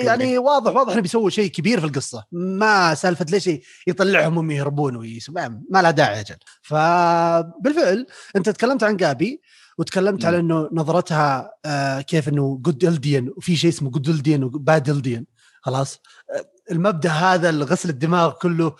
يعني 0.05 0.37
واضح 0.37 0.75
واضح 0.75 0.93
انه 0.93 1.01
بيسووا 1.01 1.29
شيء 1.29 1.51
كبير 1.51 1.79
في 1.79 1.85
القصة. 1.85 2.25
ما 2.31 2.93
سالفة 2.93 3.25
ليش 3.29 3.49
يطلعهم 3.87 4.37
هم 4.37 4.51
يهربون 4.51 4.95
ما 5.69 5.81
لها 5.81 5.91
داعي 5.91 6.19
أجل. 6.19 6.35
فبالفعل 6.61 8.07
أنت 8.35 8.49
تكلمت 8.49 8.83
عن 8.83 8.97
جابي 8.97 9.41
وتكلمت 9.77 10.25
على 10.25 10.39
إنه 10.39 10.69
نظرتها 10.71 11.51
آه 11.65 12.01
كيف 12.01 12.29
إنه 12.29 12.59
good 12.61 12.83
Eldian 12.85 13.33
وفي 13.37 13.55
شيء 13.55 13.69
اسمه 13.69 13.89
good 13.89 14.09
Eldian 14.09 14.43
و 14.43 14.55
bad 14.55 14.89
Eldian 14.89 15.25
خلاص؟ 15.61 15.99
المبدأ 16.71 17.09
هذا 17.09 17.49
الغسل 17.49 17.89
الدماغ 17.89 18.31
كله. 18.31 18.75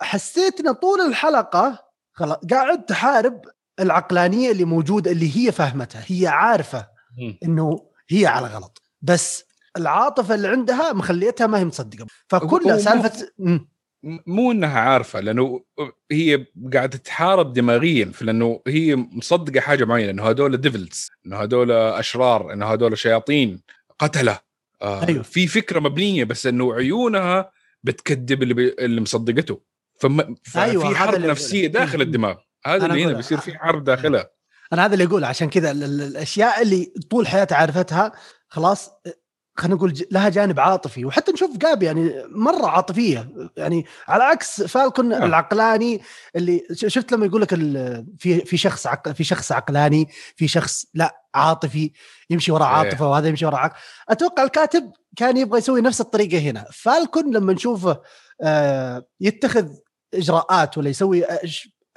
حسيت 0.00 0.60
ان 0.60 0.72
طول 0.72 1.00
الحلقة 1.00 1.84
خلاص 2.12 2.36
قاعد 2.50 2.84
تحارب 2.84 3.40
العقلانية 3.80 4.50
اللي 4.50 4.64
موجودة 4.64 5.10
اللي 5.10 5.36
هي 5.36 5.52
فاهمتها 5.52 6.04
هي 6.06 6.26
عارفة 6.26 6.86
إنه 7.42 7.86
هي 8.08 8.26
على 8.26 8.46
غلط. 8.46 8.82
بس 9.02 9.44
العاطفة 9.76 10.34
اللي 10.34 10.48
عندها 10.48 10.92
مخليتها 10.92 11.46
ما 11.46 11.58
هي 11.58 11.64
مصدقة. 11.64 12.06
فكلها 12.28 12.78
سالفة 12.78 13.28
مو 14.26 14.52
إنها 14.52 14.80
عارفة 14.80 15.20
لأنه 15.20 15.64
هي 16.12 16.46
قاعدة 16.74 16.98
تحارب 16.98 17.52
دماغيا 17.52 18.12
لأنه 18.20 18.60
هي 18.66 18.96
مصدقة 18.96 19.60
حاجة 19.60 19.84
معينة 19.84 20.10
إنه 20.10 20.30
هذول 20.30 20.56
ديفلز 20.56 21.10
إنه 21.26 21.36
هذول 21.36 21.72
أشرار 21.72 22.52
إنه 22.52 22.66
هذول 22.66 22.98
شياطين 22.98 23.62
قتلة. 23.98 24.45
آه 24.82 25.08
أيوه. 25.08 25.22
في 25.22 25.46
فكرة 25.46 25.80
مبنية 25.80 26.24
بس 26.24 26.46
إنه 26.46 26.74
عيونها 26.74 27.50
بتكذب 27.82 28.42
اللي, 28.42 28.54
بي... 28.54 28.74
اللي 28.78 29.00
مصدقته. 29.00 29.60
فما 30.00 30.36
أيوة 30.56 30.88
في 30.88 30.96
حرب 30.96 31.20
نفسية 31.20 31.66
داخل 31.66 32.00
الدماغ. 32.00 32.36
هذا 32.66 32.86
اللي 32.86 33.04
هنا 33.04 33.12
بيصير 33.12 33.38
في 33.38 33.58
حرب 33.58 33.84
داخلها. 33.84 34.30
أنا 34.72 34.84
هذا 34.84 34.92
اللي 34.92 35.04
أقوله 35.04 35.26
عشان 35.26 35.50
كذا 35.50 35.70
الأشياء 35.70 36.62
اللي 36.62 36.92
طول 37.10 37.26
حياتها 37.26 37.56
عرفتها 37.56 38.12
خلاص 38.48 38.90
خلينا 39.56 39.74
نقول 39.74 40.06
لها 40.10 40.28
جانب 40.28 40.60
عاطفي. 40.60 41.04
وحتى 41.04 41.32
نشوف 41.32 41.56
جابي 41.56 41.86
يعني 41.86 42.22
مرة 42.28 42.66
عاطفية. 42.66 43.28
يعني 43.56 43.86
على 44.08 44.24
عكس 44.24 44.62
فالكون 44.62 45.12
آه. 45.12 45.24
العقلاني 45.24 46.00
اللي 46.36 46.62
شفت 46.72 47.12
لما 47.12 47.26
يقول 47.26 47.42
لك 47.42 47.54
في 48.18 48.40
في 48.44 48.56
شخص 48.56 48.86
عقل 48.86 49.14
في 49.14 49.24
شخص 49.24 49.52
عقلاني 49.52 50.08
في 50.36 50.48
شخص 50.48 50.86
لا 50.94 51.22
عاطفي 51.34 51.90
يمشي 52.30 52.52
وراء 52.52 52.68
إيه. 52.68 52.74
عاطفة 52.74 53.08
وهذا 53.10 53.28
يمشي 53.28 53.46
وراء 53.46 53.60
عقل 53.60 53.76
أتوقع 54.08 54.42
الكاتب 54.42 54.92
كان 55.16 55.36
يبغى 55.36 55.58
يسوي 55.58 55.80
نفس 55.80 56.00
الطريقة 56.00 56.38
هنا. 56.38 56.66
فالكو 56.72 57.34
لما 57.36 57.52
نشوفه 57.52 58.00
آه 58.42 59.06
يتخذ 59.20 59.68
إجراءات 60.14 60.78
ولا 60.78 60.90
يسوي 60.90 61.24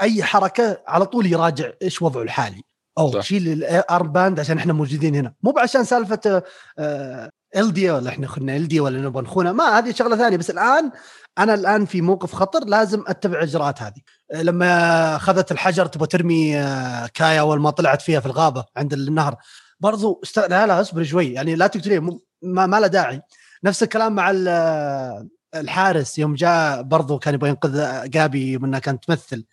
أي 0.02 0.24
حركة 0.24 0.84
على 0.88 1.06
طول 1.06 1.26
يراجع 1.26 1.72
إيش 1.82 2.02
وضعه 2.02 2.22
الحالي. 2.22 2.62
أو 2.98 3.22
شيل 3.22 3.64
ال 3.64 4.12
armband 4.12 4.40
عشان 4.40 4.58
إحنا 4.58 4.74
موجودين 4.74 5.16
هنا. 5.16 5.34
مو 5.44 5.54
عشان 5.58 5.84
سالفة 5.84 6.44
آه 6.80 7.30
إلديا 7.56 7.92
ولا 7.92 8.10
إحنا 8.10 8.28
خنا 8.28 8.56
إلديا 8.56 8.80
ولا 8.80 9.02
نبغى 9.02 9.24
نخونها؟ 9.24 9.52
ما 9.52 9.78
هذه 9.78 9.92
شغلة 9.92 10.18
ثانية. 10.18 10.38
بس 10.38 10.50
الآن 10.50 10.92
أنا 11.38 11.54
الآن 11.54 11.86
في 11.86 12.02
موقف 12.02 12.34
خطر 12.34 12.66
لازم 12.66 13.04
أتبع 13.08 13.38
الاجراءات 13.38 13.82
هذه. 13.82 14.02
لما 14.34 15.16
أخذت 15.16 15.52
الحجر 15.52 15.86
تبغى 15.86 16.08
ترمي 16.08 16.58
آه، 16.58 17.08
كايا 17.14 17.40
أول 17.40 17.60
ما 17.60 17.70
طلعت 17.70 18.02
فيها 18.02 18.20
في 18.20 18.26
الغابة 18.26 18.66
عند 18.78 18.94
النهر. 18.94 19.36
برضو 19.80 20.20
است... 20.24 20.40
لا 20.40 20.68
لا 20.68 20.82
اصبر 20.82 21.04
شوي. 21.04 21.34
يعني 21.34 21.56
لا 21.56 21.68
تقتليه 21.68 22.00
ما, 22.42 22.66
ما 22.66 22.80
له 22.80 22.88
داعي. 22.88 23.22
نفس 23.64 23.84
الكلام 23.84 24.16
مع 24.16 24.34
آه، 24.48 25.28
الحارس. 25.56 26.20
يوم 26.20 26.36
جاء 26.36 26.82
برضو 26.82 27.20
كان 27.20 27.34
يبغى 27.34 27.50
ينقذ 27.50 28.10
جابي 28.10 28.58
منها 28.58 28.80
كانت 28.80 29.04
تمثل. 29.06 29.46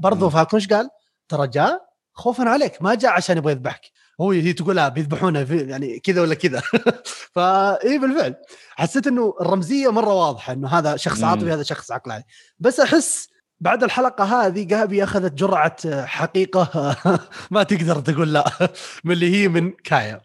برضو 0.00 0.30
فالكونش 0.30 0.68
قال؟ 0.68 0.90
ترى 1.28 1.46
جاء 1.46 1.88
خوفا 2.12 2.48
عليك. 2.48 2.82
ما 2.82 2.94
جاء 2.94 3.12
عشان 3.12 3.36
يبغى 3.38 3.52
يذبحك. 3.52 3.80
هو 4.20 4.30
هي 4.30 4.52
تقولها 4.52 4.88
بيذبحونه 4.88 5.46
يعني 5.50 5.98
كذا 5.98 6.22
ولا 6.22 6.34
كذا. 6.34 6.62
فاي 7.34 7.98
بالفعل. 7.98 8.34
حسيت 8.70 9.06
إنه 9.06 9.34
الرمزية 9.40 9.92
مرة 9.92 10.14
واضحة 10.14 10.52
إنه 10.52 10.68
هذا 10.68 10.96
شخص 10.96 11.22
عاطفي 11.22 11.52
هذا 11.52 11.62
شخص 11.62 11.92
عقلاني. 11.92 12.24
بس 12.58 12.80
أحس 12.80 13.28
بعد 13.60 13.84
الحلقة 13.84 14.24
هذه 14.24 14.62
جابي 14.62 15.04
أخذت 15.04 15.34
جرعة 15.34 16.04
حقيقة 16.06 16.96
ما 17.50 17.62
تقدر 17.62 18.00
تقول 18.00 18.32
لا. 18.32 18.50
من 19.04 19.12
اللي 19.12 19.34
هي 19.34 19.48
من 19.48 19.70
كايا. 19.70 20.20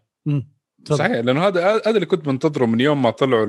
صحيح 0.89 1.11
لأنه 1.11 1.47
هذا 1.47 1.75
هذا 1.75 1.89
اللي 1.89 2.05
كنت 2.05 2.27
منتظره 2.27 2.65
من 2.65 2.79
يوم 2.79 3.01
ما 3.01 3.09
طلعوا 3.09 3.45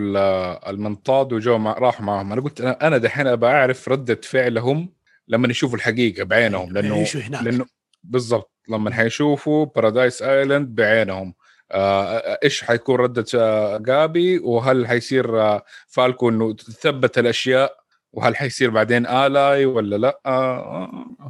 المنطاد 0.70 1.32
وجو 1.32 1.58
مع 1.58 1.72
راحوا 1.72 2.06
معهم. 2.06 2.32
أنا 2.32 2.40
قلت 2.40 2.60
أنا 2.60 2.98
دحين 2.98 3.26
ابى 3.26 3.46
أعرف 3.46 3.88
ردة 3.88 4.20
فعلهم 4.22 4.92
لما 5.28 5.48
يشوفوا 5.48 5.76
الحقيقة 5.76 6.24
بعينهم 6.24 6.72
لأنه 6.72 7.04
لأنه 7.28 7.66
بالضبط. 8.02 8.53
لما 8.68 8.92
حيشوفوا 8.92 9.66
Paradis 9.66 10.22
Island 10.22 10.74
بعينهم. 10.74 11.34
آه 11.72 12.38
إيش 12.44 12.64
حيكون 12.64 12.96
ردة 12.96 13.24
آه 13.34 13.78
جابي؟ 13.78 14.38
وهل 14.38 14.86
حيصير 14.86 15.40
آه 15.40 15.64
فالكو 15.86 16.28
انه 16.28 16.54
تثبت 16.54 17.18
الأشياء؟ 17.18 17.84
وهل 18.12 18.36
حيصير 18.36 18.70
بعدين 18.70 19.06
ally 19.06 19.66
ولا 19.66 19.96
لا؟ 19.96 20.20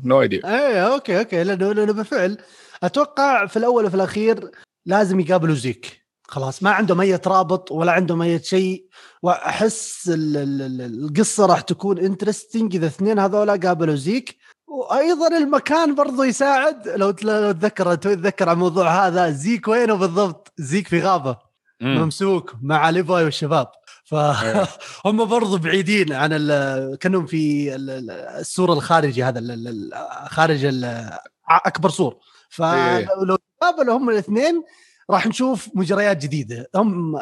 no 0.05 0.23
idea 0.23 0.41
إيه 0.45 0.93
okay 0.95 1.19
okay. 1.19 1.45
لأنه 1.45 1.73
لأنه 1.73 1.93
بالفعل. 1.93 2.39
أتوقع 2.83 3.47
في 3.47 3.57
الأول 3.57 3.85
وفي 3.85 3.95
الأخير 3.95 4.51
لازم 4.87 5.21
يقابلوا 5.21 5.55
زيك. 5.55 6.05
خلاص 6.29 6.63
ما 6.63 6.71
عندهم 6.71 7.01
اي 7.01 7.21
رابط 7.27 7.73
ولا 7.73 7.93
عندهم 7.93 8.23
اي 8.23 8.39
شيء 8.39 8.87
وأحس 9.23 10.11
القصة 10.15 11.47
راح 11.47 11.61
تكون 11.61 11.99
interesting 11.99 12.75
إذا 12.75 12.87
اثنين 12.87 13.19
هذولا 13.19 13.57
قابلوا 13.57 13.95
زيك. 13.95 14.37
وأيضا 14.67 15.29
المكان 15.39 15.95
برضو 15.95 16.23
يساعد. 16.23 16.89
لو 16.89 17.11
تذكر 17.11 17.95
تتذكر 17.95 18.49
عن 18.49 18.55
الموضوع 18.55 19.07
هذا 19.07 19.31
زيك 19.31 19.69
وينه 19.69 19.95
بالضبط؟ 19.95 20.53
زيك 20.59 20.89
في 20.89 21.01
غابة. 21.01 21.37
مم. 21.81 21.99
ممسوك 21.99 22.55
مع 22.63 22.91
ليفاي 22.91 23.25
والشباب. 23.25 23.67
فهم 24.05 25.21
إيه. 25.21 25.27
برضو 25.35 25.59
بعيدين 25.59 26.13
عن 26.13 26.31
كأنهم 27.01 27.27
في 27.27 27.75
السور 28.39 28.73
الخارجي 28.73 29.25
هذا 29.25 29.41
خارج 30.27 30.85
أكبر 31.49 31.91
سور. 31.91 32.17
إيه. 32.61 33.07
فلو 33.07 33.39
تقابلوا 33.61 33.97
هم 33.97 34.11
الاثنين 34.11 34.63
راح 35.11 35.27
نشوف 35.27 35.69
مجريات 35.75 36.17
جديدة. 36.23 36.71
هم 36.75 37.19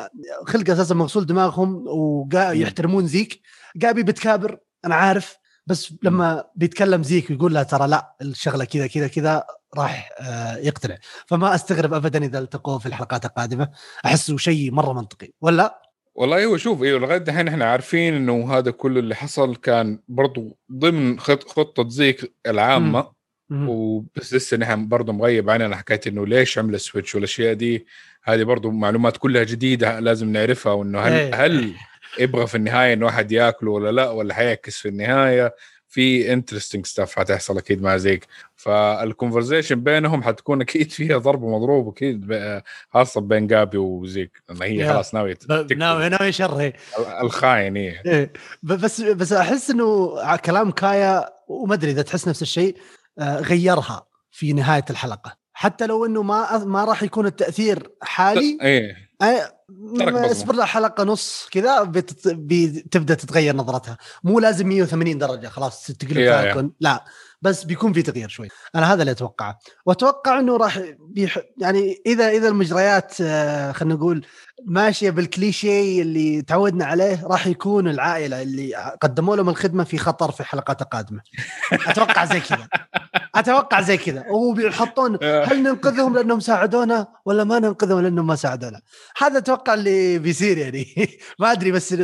خلق 0.46 0.70
أساسا 0.70 0.94
مغسول 0.94 1.26
دماغهم 1.26 1.84
ويحترمون 1.86 3.06
زيك. 3.06 3.40
جابي 3.76 4.02
بتكابر 4.02 4.58
أنا 4.84 4.94
عارف. 4.94 5.41
بس 5.66 5.94
لما 6.02 6.44
بيتكلم 6.54 7.02
زيك 7.02 7.30
ويقول 7.30 7.54
له 7.54 7.62
ترى 7.62 7.88
لا 7.88 8.16
الشغلة 8.22 8.64
كذا 8.64 8.86
كذا 8.86 9.08
كذا 9.08 9.44
راح 9.76 10.10
آه، 10.20 10.56
يقتنع. 10.56 10.96
فما 11.26 11.54
أستغرب 11.54 11.94
ابدا 11.94 12.24
إذا 12.24 12.38
التقوه 12.38 12.78
في 12.78 12.86
الحلقات 12.86 13.24
القادمة. 13.24 13.68
احسه 14.04 14.36
شيء 14.36 14.72
مرة 14.72 14.92
منطقي. 14.92 15.30
ولا؟ 15.40 15.82
والله 16.14 16.44
هو 16.44 16.56
شوف 16.56 16.82
أيوه 16.82 17.00
لغاية 17.00 17.18
دحين 17.18 17.48
إحنا 17.48 17.64
عارفين 17.64 18.14
إنه 18.14 18.58
هذا 18.58 18.70
كله 18.70 19.00
اللي 19.00 19.14
حصل 19.14 19.56
كان 19.56 19.98
برضو 20.08 20.58
ضمن 20.72 21.20
خط 21.20 21.48
خطة 21.48 21.88
زيك 21.88 22.34
العامة. 22.46 23.12
وبس 23.50 24.34
لسه 24.34 24.56
نحن 24.56 24.88
برضه 24.88 25.12
مغيب 25.12 25.50
عننا 25.50 25.76
حكايه 25.76 26.00
إنه 26.06 26.26
ليش 26.26 26.58
عمل 26.58 26.80
switch 26.80 27.14
والأشياء 27.14 27.54
دي. 27.54 27.86
هذه 28.24 28.42
برضه 28.42 28.70
معلومات 28.70 29.16
كلها 29.16 29.44
جديدة 29.44 30.00
لازم 30.00 30.32
نعرفها 30.32 30.72
وإنه 30.72 31.00
هل 31.00 31.12
إيه. 31.12 31.46
هل 31.46 31.74
يبغى 32.18 32.46
في 32.46 32.54
النهاية 32.54 32.92
إنه 32.92 33.06
واحد 33.06 33.32
ياكله 33.32 33.70
ولا 33.70 33.92
لا 33.92 34.10
ولا 34.10 34.34
حيعكس 34.34 34.78
في 34.78 34.88
النهاية. 34.88 35.54
في 35.88 36.32
interesting 36.32 36.86
stuff 36.86 37.18
حتحصل 37.18 37.58
أكيد 37.58 37.82
مع 37.82 37.96
زيك. 37.96 38.26
فال 38.56 38.74
conversation 38.74 39.80
بينهم 39.80 40.22
حتكون 40.22 40.60
أكيد 40.60 40.90
فيها 40.90 41.18
ضرب 41.18 41.42
ومضروب 41.42 41.88
أكيد 41.88 42.34
خاصه 42.90 43.20
بين 43.20 43.46
جابي 43.46 43.78
وزيك. 43.78 44.42
لأن 44.48 44.62
هي 44.62 44.88
خلاص 44.88 45.14
ناوية 45.14 45.38
ناوي 45.76 46.08
ناوي 46.08 46.32
شر 46.32 46.72
الخاين 47.22 47.76
إيه. 47.76 48.02
إيه. 48.06 48.32
بس 48.62 49.00
بس 49.00 49.32
أحس 49.32 49.70
إنه 49.70 50.36
كلام 50.36 50.70
كايا 50.70 51.28
وما 51.48 51.74
أدري 51.74 51.90
إذا 51.90 52.02
تحس 52.02 52.28
نفس 52.28 52.42
الشيء 52.42 52.76
آه، 53.18 53.40
غيرها 53.40 54.06
في 54.30 54.52
نهاية 54.52 54.84
الحلقة. 54.90 55.36
حتى 55.52 55.86
لو 55.86 56.06
إنه 56.06 56.22
ما 56.22 56.64
ما 56.64 56.84
راح 56.84 57.02
يكون 57.02 57.26
التأثير 57.26 57.90
حالي. 58.02 58.58
إيه. 58.62 58.96
اصبر 60.30 60.54
لها 60.54 60.64
حلقة 60.64 61.04
نص 61.04 61.48
كذا 61.50 61.82
بتت... 61.82 62.28
بتبدا 62.28 63.14
تتغير 63.14 63.56
نظرتها. 63.56 63.98
مو 64.24 64.40
لازم 64.40 64.68
180 64.68 65.18
درجة 65.18 65.48
خلاص 65.48 65.86
تقلب. 65.86 66.30
فالكون 66.30 66.72
لا 66.80 67.04
بس 67.42 67.64
بيكون 67.64 67.92
في 67.92 68.02
تغيير 68.02 68.28
شوي. 68.28 68.48
أنا 68.74 68.92
هذا 68.92 69.02
اللي 69.02 69.12
أتوقعه. 69.12 69.58
وأتوقع 69.86 70.40
إنه 70.40 70.56
راح 70.56 70.80
بيح... 70.98 71.38
يعني 71.58 72.02
إذا 72.06 72.28
إذا 72.28 72.48
المجريات 72.48 73.14
آه، 73.20 73.72
خلينا 73.72 73.94
نقول 73.94 74.26
ماشية 74.66 75.10
بالكليشيه 75.10 76.02
اللي 76.02 76.42
تعودنا 76.42 76.84
عليه 76.84 77.26
راح 77.26 77.46
يكون 77.46 77.88
العائلة 77.88 78.42
اللي 78.42 78.74
قدموا 79.02 79.36
لهم 79.36 79.48
الخدمة 79.48 79.84
في 79.84 79.98
خطر 79.98 80.30
في 80.30 80.44
حلقات 80.44 80.82
قادمة. 80.82 81.20
أتوقع 81.72 82.24
زي 82.24 82.40
كذا. 82.40 82.68
أتوقع 83.34 83.80
زي 83.80 83.96
كذا. 83.96 84.24
وبيحطون 84.30 85.18
هل 85.22 85.62
ننقذهم 85.62 86.16
لأنهم 86.16 86.40
ساعدونا 86.40 87.06
ولا 87.24 87.44
ما 87.44 87.58
ننقذهم 87.58 88.00
لأنهم 88.00 88.26
ما 88.26 88.34
ساعدونا؟ 88.36 88.80
هذا 89.18 89.38
أتوقع 89.38 89.74
اللي 89.74 90.18
بيصير 90.18 90.58
يعني. 90.58 90.86
ما 91.40 91.52
أدري 91.52 91.72
بس 91.72 91.94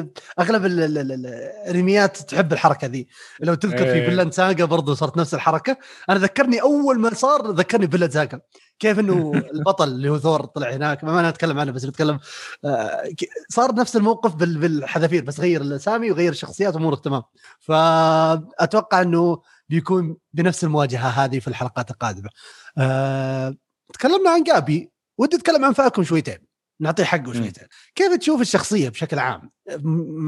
أغلب 0.40 0.64
ال- 0.66 0.80
ال- 0.80 0.98
ال- 0.98 1.26
الانميات 1.70 2.16
تحب 2.16 2.52
الحركة 2.52 2.86
ذي. 2.86 3.06
لو 3.40 3.54
تذكر 3.54 3.78
في 3.78 3.92
إيه. 3.92 4.08
Vinland 4.08 4.32
Saga 4.32 4.64
برضو 4.64 4.94
صارت 4.94 5.16
نفس 5.16 5.34
الحركة. 5.34 5.76
أنا 6.10 6.18
ذكرني 6.18 6.62
أول 6.62 6.98
ما 6.98 7.14
صار 7.14 7.50
ذكرني 7.50 7.88
Vinland 7.88 8.12
Saga 8.12 8.40
كيف 8.78 8.98
إنه 8.98 9.32
البطل 9.34 9.88
اللي 9.88 10.08
هو 10.08 10.18
ثور 10.18 10.44
طلع 10.44 10.70
هناك 10.70 11.04
ما 11.04 11.20
أنا 11.20 11.28
أتكلم 11.28 11.58
عنه 11.58 11.72
بس 11.72 11.84
بتكلم 11.84 12.20
آه، 12.64 13.10
صار 13.48 13.74
نفس 13.74 13.96
الموقف 13.96 14.34
بال- 14.34 14.58
بالحذافير 14.58 15.24
بس 15.24 15.40
غير 15.40 15.60
الأسامي 15.60 16.10
وغير 16.10 16.32
الشخصيات 16.32 16.76
امورك 16.76 17.04
تمام 17.04 17.22
فأتوقع 17.60 19.02
إنه 19.02 19.42
بيكون 19.68 20.16
بنفس 20.32 20.64
المواجهة 20.64 21.08
هذه 21.08 21.38
في 21.38 21.48
الحلقات 21.48 21.90
القادمة. 21.90 22.28
أه 22.78 23.54
تكلمنا 23.92 24.30
عن 24.30 24.42
جابي 24.42 24.92
ودي 25.18 25.36
أتكلم 25.36 25.64
عن 25.64 25.72
فالكو 25.72 26.04
شويتين 26.04 26.38
نعطيه 26.80 27.04
حقه 27.04 27.32
شويتين. 27.32 27.64
كيف 27.94 28.14
تشوف 28.16 28.40
الشخصية 28.40 28.88
بشكل 28.88 29.18
عام؟ 29.18 29.50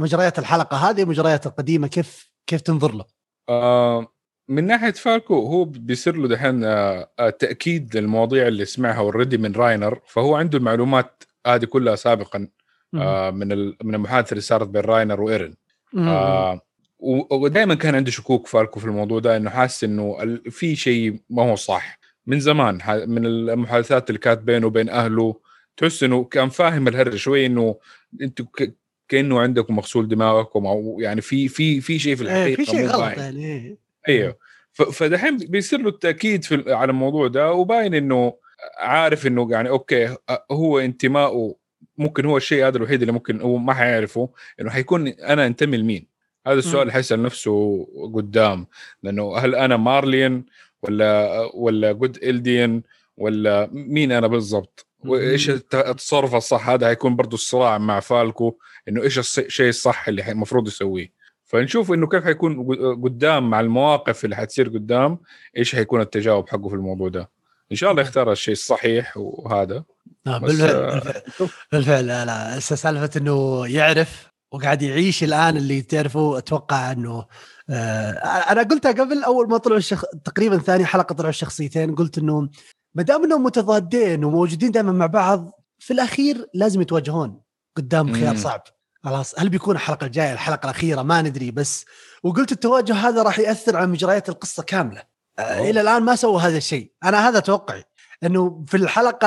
مجريات 0.01 0.39
الحلقة 0.39 0.77
هذه 0.77 1.03
ومجريات 1.03 1.47
القديمة 1.47 1.87
كيف 1.87 2.31
كيف 2.47 2.61
تنظر 2.61 2.93
له؟ 2.95 3.05
آه 3.49 4.07
من 4.51 4.67
ناحية 4.67 4.91
فالكو 4.93 5.35
هو 5.35 5.65
بيصير 5.65 6.17
له 6.17 6.29
دحين 6.29 6.65
آه 6.65 7.11
آه 7.19 7.31
تأكيد 7.31 7.97
للمواضيع 7.97 8.49
اللي 8.49 8.65
سمعها 8.65 8.99
already 8.99 9.39
من 9.39 9.53
راينر 9.53 10.01
فهو 10.07 10.35
عنده 10.37 10.59
المعلومات 10.59 11.23
هذه 11.47 11.65
كلها 11.65 11.97
سابقا 11.97 12.49
آه 12.95 13.31
من 13.31 13.53
ال- 13.53 13.77
من 13.83 13.95
المحادثة 13.95 14.31
اللي 14.31 14.41
صارت 14.41 14.69
بين 14.69 14.83
راينر 14.83 15.21
وإيرن. 15.21 15.55
آه 16.09 16.61
ودائما 17.31 17.75
كان 17.75 17.95
عنده 17.95 18.11
شكوك 18.11 18.47
فالكو 18.47 18.81
في 18.81 18.87
الموضوع 18.87 19.19
ده 19.19 19.37
إنه 19.37 19.51
حاسس 19.51 19.85
إنه 19.85 20.39
في 20.51 20.77
شيء 20.77 21.21
ما 21.31 21.43
هو 21.43 21.57
صح 21.57 21.99
من 22.27 22.41
زمان 22.41 22.79
من 23.07 23.27
المحادثات 23.27 24.11
اللي 24.11 24.19
كانت 24.19 24.41
بينه 24.43 24.67
وبين 24.67 24.89
أهله 24.89 25.37
تحس 25.77 26.03
إنه 26.03 26.25
كان 26.25 26.49
فاهم 26.49 26.89
الهرج 26.89 27.17
شوي 27.17 27.47
إنه 27.47 27.77
أنتوا 28.23 28.47
ك- 28.57 28.75
كأنه 29.09 29.41
عندكم 29.41 29.77
مغسول 29.77 30.09
دماغكم 30.09 30.67
أو 30.67 30.97
يعني 31.01 31.21
في 31.21 31.49
في 31.49 31.81
في 31.81 31.99
شيء 31.99 32.17
في 32.17 32.23
إيه 32.23 32.29
الحقيقة 32.31 32.57
في 32.57 32.65
شيء 32.71 32.87
غلط. 32.87 33.01
يعني. 33.19 33.19
إيوه. 34.11 34.37
فدحين 34.73 35.37
بيصير 35.37 35.81
له 35.81 35.89
التأكيد 35.89 36.45
في 36.45 36.75
على 36.75 36.91
الموضوع 36.91 37.29
ده 37.29 37.53
وباين 37.53 37.95
إنه 37.95 38.35
عارف 38.79 39.27
إنه 39.27 39.49
يعني 39.51 39.69
أوكي 39.69 40.17
هو 40.51 40.79
انتمائه 40.79 41.55
ممكن 41.99 42.25
هو 42.25 42.37
الشيء 42.37 42.67
هذا 42.67 42.77
الوحيد 42.77 43.01
اللي 43.01 43.13
ممكن 43.13 43.41
هو 43.41 43.57
ما 43.57 43.75
حيعرفه 43.75 44.31
إنه 44.61 44.71
حيكون 44.71 45.09
أنا 45.09 45.47
أنتمي 45.47 45.77
لمين؟ 45.77 46.07
هذا 46.47 46.59
السؤال. 46.59 46.83
اللي 46.83 46.93
حيسأل 46.93 47.23
نفسه 47.23 47.87
قدام 48.15 48.67
لأنه 49.03 49.37
هل 49.37 49.55
أنا 49.55 49.77
مارلين 49.77 50.47
ولا 50.83 51.41
ولا 51.55 51.93
جود 51.93 52.19
الدين 52.23 52.83
ولا 53.17 53.69
مين 53.73 54.13
أنا 54.13 54.27
بالضبط؟ 54.27 54.87
وإيش 55.05 55.51
التصرف 55.51 56.35
الصح؟ 56.35 56.69
هذا 56.69 56.87
حيكون 56.87 57.17
برضه 57.17 57.35
الصراع 57.35 57.79
مع 57.79 58.01
فالكو 58.01 58.59
إنه 58.89 59.03
إيش 59.03 59.39
الشيء 59.39 59.69
الصح 59.69 60.09
اللي 60.09 60.33
المفروض 60.33 60.69
يسويه. 60.69 61.20
فنشوف 61.51 61.93
إنه 61.93 62.07
كيف 62.07 62.25
حيكون 62.25 62.67
قدام 63.03 63.51
مع 63.51 63.61
المواقف 63.61 64.25
اللي 64.25 64.37
حتصير 64.37 64.69
قدام 64.69 65.19
إيش 65.57 65.75
حيكون 65.75 66.01
التجاوب 66.01 66.49
حقه 66.49 66.69
في 66.69 66.75
الموضوع 66.75 67.09
ده. 67.09 67.31
إن 67.73 67.77
شاء 67.77 67.91
الله 67.91 68.03
يختار 68.03 68.33
الشيء 68.33 68.53
الصحيح 68.53 69.17
وهذا. 69.17 69.85
آه 70.27 70.39
بس، 70.39 70.51
بالفعل 70.51 70.71
آه، 70.71 70.95
بالفعل. 70.95 71.23
بالفعل 71.73 72.07
لا 72.07 72.25
لا. 72.25 72.61
سالفة 72.61 73.11
إنه 73.17 73.67
يعرف 73.67 74.31
وقاعد 74.53 74.83
يعيش 74.83 75.25
الآن 75.25 75.57
اللي 75.57 75.83
تعرفه 75.83 76.39
أتوقع 76.39 76.93
إنه 76.93 77.27
آه 77.71 78.11
أنا 78.53 78.63
قلتها 78.63 78.93
قبل 78.93 79.23
أول 79.23 79.49
ما 79.49 79.59
طلعوا 79.59 79.79
الشخ... 79.79 80.05
تقريبا 80.25 80.59
ثاني 80.59 80.85
حلقة 80.85 81.15
طلعوا 81.15 81.31
الشخصيتين 81.31 81.95
قلت 81.95 82.19
إنه 82.19 82.49
ما 82.95 83.03
دام 83.03 83.25
إنهم 83.25 83.45
متضادين 83.45 84.25
وموجودين 84.25 84.71
دائما 84.71 84.93
مع 84.93 85.07
بعض 85.07 85.61
في 85.79 85.93
الأخير 85.93 86.47
لازم 86.55 86.81
يتواجهون 86.81 87.41
قدام 87.77 88.13
خيار. 88.13 88.37
صعب. 88.37 88.63
خلاص 89.05 89.35
هل 89.39 89.49
بيكون 89.49 89.77
الحلقة 89.77 90.07
الجاية؟ 90.07 90.33
الحلقة 90.33 90.65
الأخيرة 90.65 91.03
ما 91.03 91.23
ندري 91.23 91.51
بس 91.51 91.85
وقلت 92.23 92.53
التواجه 92.53 92.95
هذا 92.95 93.23
راح 93.23 93.39
يأثر 93.39 93.77
على 93.77 93.87
مجريات 93.87 94.29
القصة 94.29 94.63
كاملة. 94.63 95.03
أوه. 95.39 95.71
إلى 95.71 95.81
الآن 95.81 96.03
ما 96.03 96.17
سووا 96.17 96.41
هذا 96.41 96.57
الشيء. 96.57 96.93
أنا 97.05 97.29
هذا 97.29 97.41
توقعي 97.41 97.85
إنه 98.25 98.65
في 98.69 98.77
الحلقة 98.77 99.27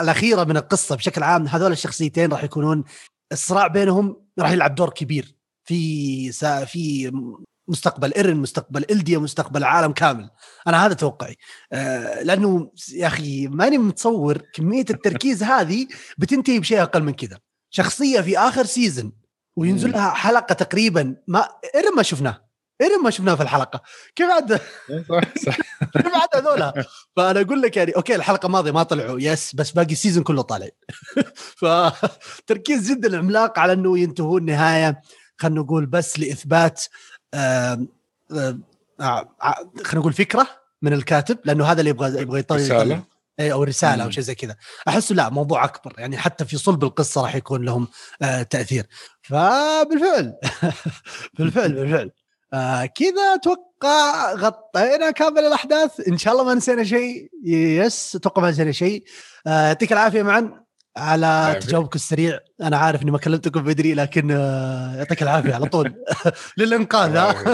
الأخيرة 0.00 0.44
من 0.44 0.56
القصة 0.56 0.96
بشكل 0.96 1.22
عام 1.22 1.46
هذول 1.46 1.72
الشخصيتين 1.72 2.32
راح 2.32 2.44
يكونون 2.44 2.84
الصراع 3.32 3.66
بينهم 3.66 4.16
راح 4.38 4.50
يلعب 4.50 4.74
دور 4.74 4.90
كبير 4.90 5.36
في 5.64 6.32
سا 6.32 6.64
في 6.64 7.12
مستقبل 7.68 8.14
ايرن 8.14 8.36
مستقبل 8.36 8.84
إلديا 8.90 9.18
مستقبل 9.18 9.60
العالم 9.60 9.92
كامل. 9.92 10.30
أنا 10.66 10.86
هذا 10.86 10.94
توقعي. 10.94 11.36
آه 11.72 12.22
لأنه 12.22 12.70
يا 12.92 13.06
أخي 13.06 13.48
ماني 13.48 13.78
متصور 13.78 14.38
كمية 14.54 14.84
التركيز 14.90 15.42
هذه 15.42 15.86
بتنتهي 16.18 16.58
بشيء 16.58 16.82
أقل 16.82 17.02
من 17.02 17.12
كذا. 17.12 17.38
شخصية 17.72 18.20
في 18.20 18.38
آخر 18.38 18.64
season 18.64 19.12
وينزل. 19.56 19.92
لها 19.92 20.10
حلقة 20.10 20.52
تقريبا 20.52 21.16
ما 21.26 21.48
إيرن 21.74 21.96
ما 21.96 22.02
شفناه 22.02 22.44
إيرن 22.80 23.02
ما 23.02 23.10
شفناه 23.10 23.34
في 23.34 23.42
الحلقة. 23.42 23.82
كيف 24.16 24.30
عاد؟ 24.30 24.52
كيف 25.94 26.14
عاد 26.14 26.28
هذولا؟ 26.34 26.84
فأنا 27.16 27.40
أقول 27.40 27.62
لك 27.62 27.76
يعني 27.76 27.92
okay 27.92 28.14
الحلقة 28.14 28.46
الماضيه 28.46 28.70
ما 28.70 28.82
طلعوا 28.82 29.20
yes 29.20 29.54
بس 29.54 29.70
باقي 29.70 29.92
ال 29.92 29.96
season 29.96 30.22
كله 30.22 30.42
طالع. 30.42 30.68
فتركيز 31.60 32.90
جدا 32.90 33.18
عملاق 33.18 33.58
على 33.58 33.72
إنه 33.72 33.98
ينتهون 33.98 34.44
نهاية 34.44 35.02
خلينا 35.36 35.60
نقول 35.60 35.86
بس 35.86 36.18
لإثبات 36.18 36.84
آه، 37.34 37.86
آه، 39.00 39.28
خلينا 39.84 40.00
نقول 40.00 40.12
فكرة 40.12 40.46
من 40.82 40.92
الكاتب 40.92 41.38
لأنه 41.44 41.64
هذا 41.64 41.80
اللي 41.80 41.90
يبغى 41.90 42.22
يبغى 42.22 42.40
يطلع 42.40 42.56
رسالة. 42.56 43.02
إيه، 43.42 43.52
أو 43.52 43.62
رسالة 43.62 44.04
أو. 44.04 44.10
شيء 44.10 44.22
زي 44.22 44.34
كذا. 44.34 44.56
أحس 44.88 45.12
لا 45.12 45.28
موضوع 45.30 45.64
أكبر 45.64 45.94
يعني 45.98 46.16
حتى 46.18 46.44
في 46.44 46.56
صلب 46.58 46.84
القصة 46.84 47.22
راح 47.22 47.34
يكون 47.34 47.64
لهم 47.64 47.88
آه 48.22 48.42
تأثير. 48.42 48.86
فبالفعل 49.22 50.34
بالفعل 51.38 51.72
بالفعل. 51.72 52.10
آه 52.54 52.86
كذا 52.86 53.34
أتوقع 53.34 54.32
غطينا 54.34 55.10
كامل 55.10 55.38
الأحداث. 55.38 56.08
إن 56.08 56.18
شاء 56.18 56.32
الله 56.32 56.44
ما 56.44 56.54
نسينا 56.54 56.84
شيء. 56.84 57.28
يس 57.46 58.16
أتوقع 58.16 58.42
ما 58.42 58.50
نسينا 58.50 58.72
شيء. 58.72 59.04
آه، 59.46 59.66
يعطيك 59.66 59.92
العافية 59.92 60.22
معا 60.22 60.62
على. 60.96 61.58
تجاوبك 61.62 61.94
السريع. 61.94 62.38
أنا 62.62 62.76
عارف 62.76 63.02
إني 63.02 63.10
ما 63.10 63.18
كلمتكم 63.18 63.60
بدري 63.62 63.94
لكن 63.94 64.30
آه، 64.30 64.96
يعطيك 64.96 65.22
العافية 65.22 65.54
على 65.54 65.66
طول. 65.66 65.94
للإنقاذ 66.58 67.16
ها 67.16 67.30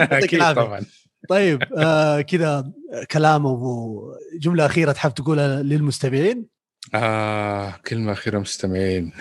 أكيد 0.00 0.34
العافية. 0.34 0.60
طبعا. 0.62 0.80
طيب 1.28 1.62
آه 1.76 2.20
كذا 2.20 2.72
كلام 3.10 3.46
وجمله 3.46 4.66
أخيرة 4.66 4.92
تحب 4.92 5.14
تقولها 5.14 5.62
للمستمعين؟ 5.62 6.46
آه 6.94 7.70
كلمة 7.86 8.12
أخيرة 8.12 8.38
مستمعين. 8.38 9.12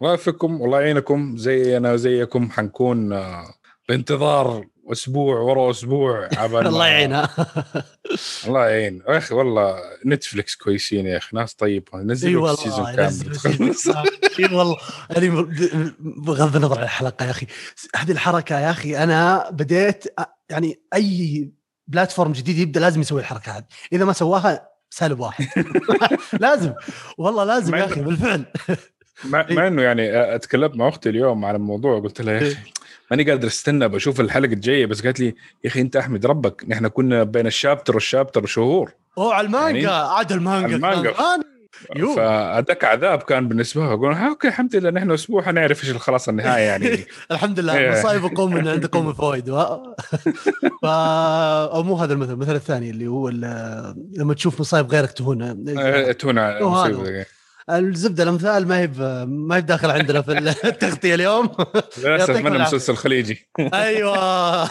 وافقكم 0.00 0.60
والله 0.60 0.80
يعينكم 0.80 1.36
زي 1.36 1.76
أنا 1.76 1.92
وزيكم 1.92 2.50
حنكون 2.50 3.12
آه 3.12 3.44
بانتظار 3.88 4.64
أسبوع 4.92 5.38
ورا 5.40 5.70
عبال 6.38 6.66
الله 6.66 6.86
يعينها. 6.86 7.28
الله 8.46 8.68
يعين. 8.68 9.02
يا 9.08 9.18
أخي 9.18 9.34
والله 9.34 9.76
نتفلكس 10.06 10.54
كويسين 10.56 11.06
يا 11.06 11.16
أخي 11.16 11.36
ناس 11.36 11.54
طيبة. 11.54 11.98
إي 11.98 12.04
نزلوا 12.04 12.52
ال 12.52 12.58
season 12.58 12.96
كامل. 12.96 13.36
season. 13.36 13.94
إي 14.38 14.44
والله. 14.54 14.76
ب- 15.10 15.92
بغض 16.00 16.56
النظر 16.56 16.78
عن 16.78 16.84
الحلقة 16.84 17.24
يا 17.26 17.30
أخي. 17.30 17.46
هذه 17.96 18.10
الحركة 18.12 18.60
يا 18.60 18.70
أخي 18.70 18.96
أنا 18.96 19.50
بديت 19.50 20.04
يعني 20.50 20.80
أي 20.94 21.50
platform 21.86 22.32
جديد 22.32 22.58
يبدأ 22.58 22.80
لازم 22.80 23.00
يسوي 23.00 23.20
الحركة 23.20 23.52
هذه. 23.52 23.64
إذا 23.92 24.04
ما 24.04 24.12
سواها 24.12 24.68
سالب 24.90 25.20
واحد. 25.20 25.46
لازم. 26.40 26.74
والله 27.18 27.44
لازم 27.44 27.74
يا 27.74 27.84
أخي 27.84 28.02
بالفعل. 28.02 28.44
مع, 29.24 29.46
مع 29.50 29.66
إنه 29.66 29.82
يعني 29.82 30.34
أتكلمت 30.34 30.76
مع 30.76 30.88
أختي 30.88 31.08
اليوم 31.08 31.44
على 31.44 31.56
الموضوع 31.56 32.00
قلت 32.00 32.20
لها 32.20 32.34
يا 32.34 32.52
أخي 32.52 32.56
ماني 33.10 33.30
قادر 33.30 33.46
أستنى 33.46 33.88
بشوف 33.88 34.20
الحلقة 34.20 34.52
الجاية 34.52 34.86
بس 34.86 35.02
قالت 35.02 35.20
لي 35.20 35.26
يا 35.64 35.70
أخي 35.70 35.80
أنت 35.80 35.96
أحمد 35.96 36.26
ربك 36.26 36.64
نحن 36.68 36.88
كنا 36.88 37.24
بين 37.24 37.46
ال 37.46 37.52
chapter 37.52 37.94
وال 37.94 38.06
chapter 38.06 38.46
شهور. 38.46 38.92
أوه 39.18 39.34
على 39.34 39.46
المانجا. 39.46 39.80
يعني 39.80 40.08
عاد 40.08 40.32
المانجا 40.32 40.76
المانجا. 40.76 41.14
فهذاك 42.16 42.84
عذاب 42.84 43.22
كان 43.22 43.48
بالنسبة 43.48 43.82
له 43.82 43.92
أقول 43.92 44.14
okay 44.14 44.48
الحمد 44.48 44.76
لله 44.76 44.90
نحن 44.90 45.10
أسبوع 45.10 45.42
حنعرف 45.42 45.84
إيش 45.84 45.96
خلاص 45.96 46.28
النهايه 46.28 46.62
يعني. 46.62 47.06
الحمد 47.30 47.60
لله 47.60 47.78
إيه. 47.78 47.90
مصايب 47.90 48.22
قوم 48.22 48.54
من 48.54 48.68
عند 48.68 48.86
قوم 48.86 49.12
فوائد. 49.22 49.50
و... 49.50 49.56
ف... 50.82 50.84
أو 50.84 51.82
مو 51.82 51.94
هذا 51.94 52.12
المثل 52.12 52.32
المثل 52.32 52.54
الثاني 52.54 52.90
اللي 52.90 53.06
هو 53.06 53.28
لما 54.16 54.34
تشوف 54.34 54.60
مصايب 54.60 54.86
غيرك 54.86 55.12
تهون. 55.12 55.42
آه، 55.78 56.12
الزبدة 57.70 58.22
الأمثال 58.22 58.68
ما 58.68 58.78
هي 58.78 58.86
ما 59.26 59.56
هي 59.56 59.60
داخل 59.60 59.90
عندنا 59.90 60.22
في 60.22 60.32
التغطية 60.68 61.14
اليوم. 61.14 61.50
للأسف 61.98 62.30
من. 62.30 62.60
مسلسل 62.60 62.96
خليجي 62.96 63.48
أيوه. 63.60 64.68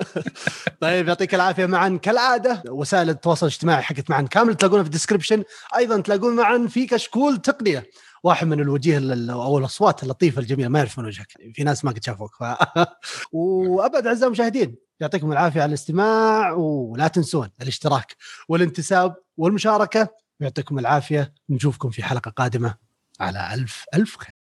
طيب 0.80 1.08
يعطيك 1.08 1.34
العافية 1.34 1.66
معا 1.66 1.98
كالعادة. 2.02 2.62
وسائل 2.68 3.10
التواصل 3.10 3.46
الاجتماعي 3.46 3.82
حقت 3.82 4.10
معا 4.10 4.22
كامل 4.22 4.54
تلاقونها 4.54 4.82
في 4.82 4.86
الديسكربشن 4.88 5.44
أيضا 5.76 6.00
تلاقون 6.00 6.36
معا 6.36 6.66
في 6.70 6.86
كشكول 6.86 7.36
تقنية. 7.38 7.86
واحد 8.24 8.46
من 8.46 8.60
الوجيه 8.60 8.98
ال- 8.98 9.30
أو 9.30 9.58
الأصوات 9.58 10.02
اللطيفة 10.02 10.40
الجميلة. 10.40 10.68
ما 10.68 10.78
يعرفون 10.78 11.06
وجهك. 11.06 11.26
في 11.54 11.64
ناس 11.64 11.84
ما 11.84 11.90
قد 11.90 12.04
شافوك. 12.04 12.30
ف... 12.40 12.44
وأبد 13.32 14.06
أعزائي 14.06 14.26
المشاهدين 14.26 14.76
يعطيكم 15.00 15.32
العافية 15.32 15.62
على 15.62 15.68
الاستماع. 15.68 16.52
ولا 16.52 17.08
تنسون 17.08 17.48
الاشتراك 17.62 18.16
والانتساب 18.48 19.14
والمشاركة. 19.36 20.25
ويعطيكم 20.40 20.78
العافية. 20.78 21.34
نشوفكم 21.50 21.90
في 21.90 22.02
حلقة 22.02 22.30
قادمة 22.30 22.74
على 23.20 23.54
ألف 23.54 23.84
ألف 23.94 24.16
خير. 24.16 24.35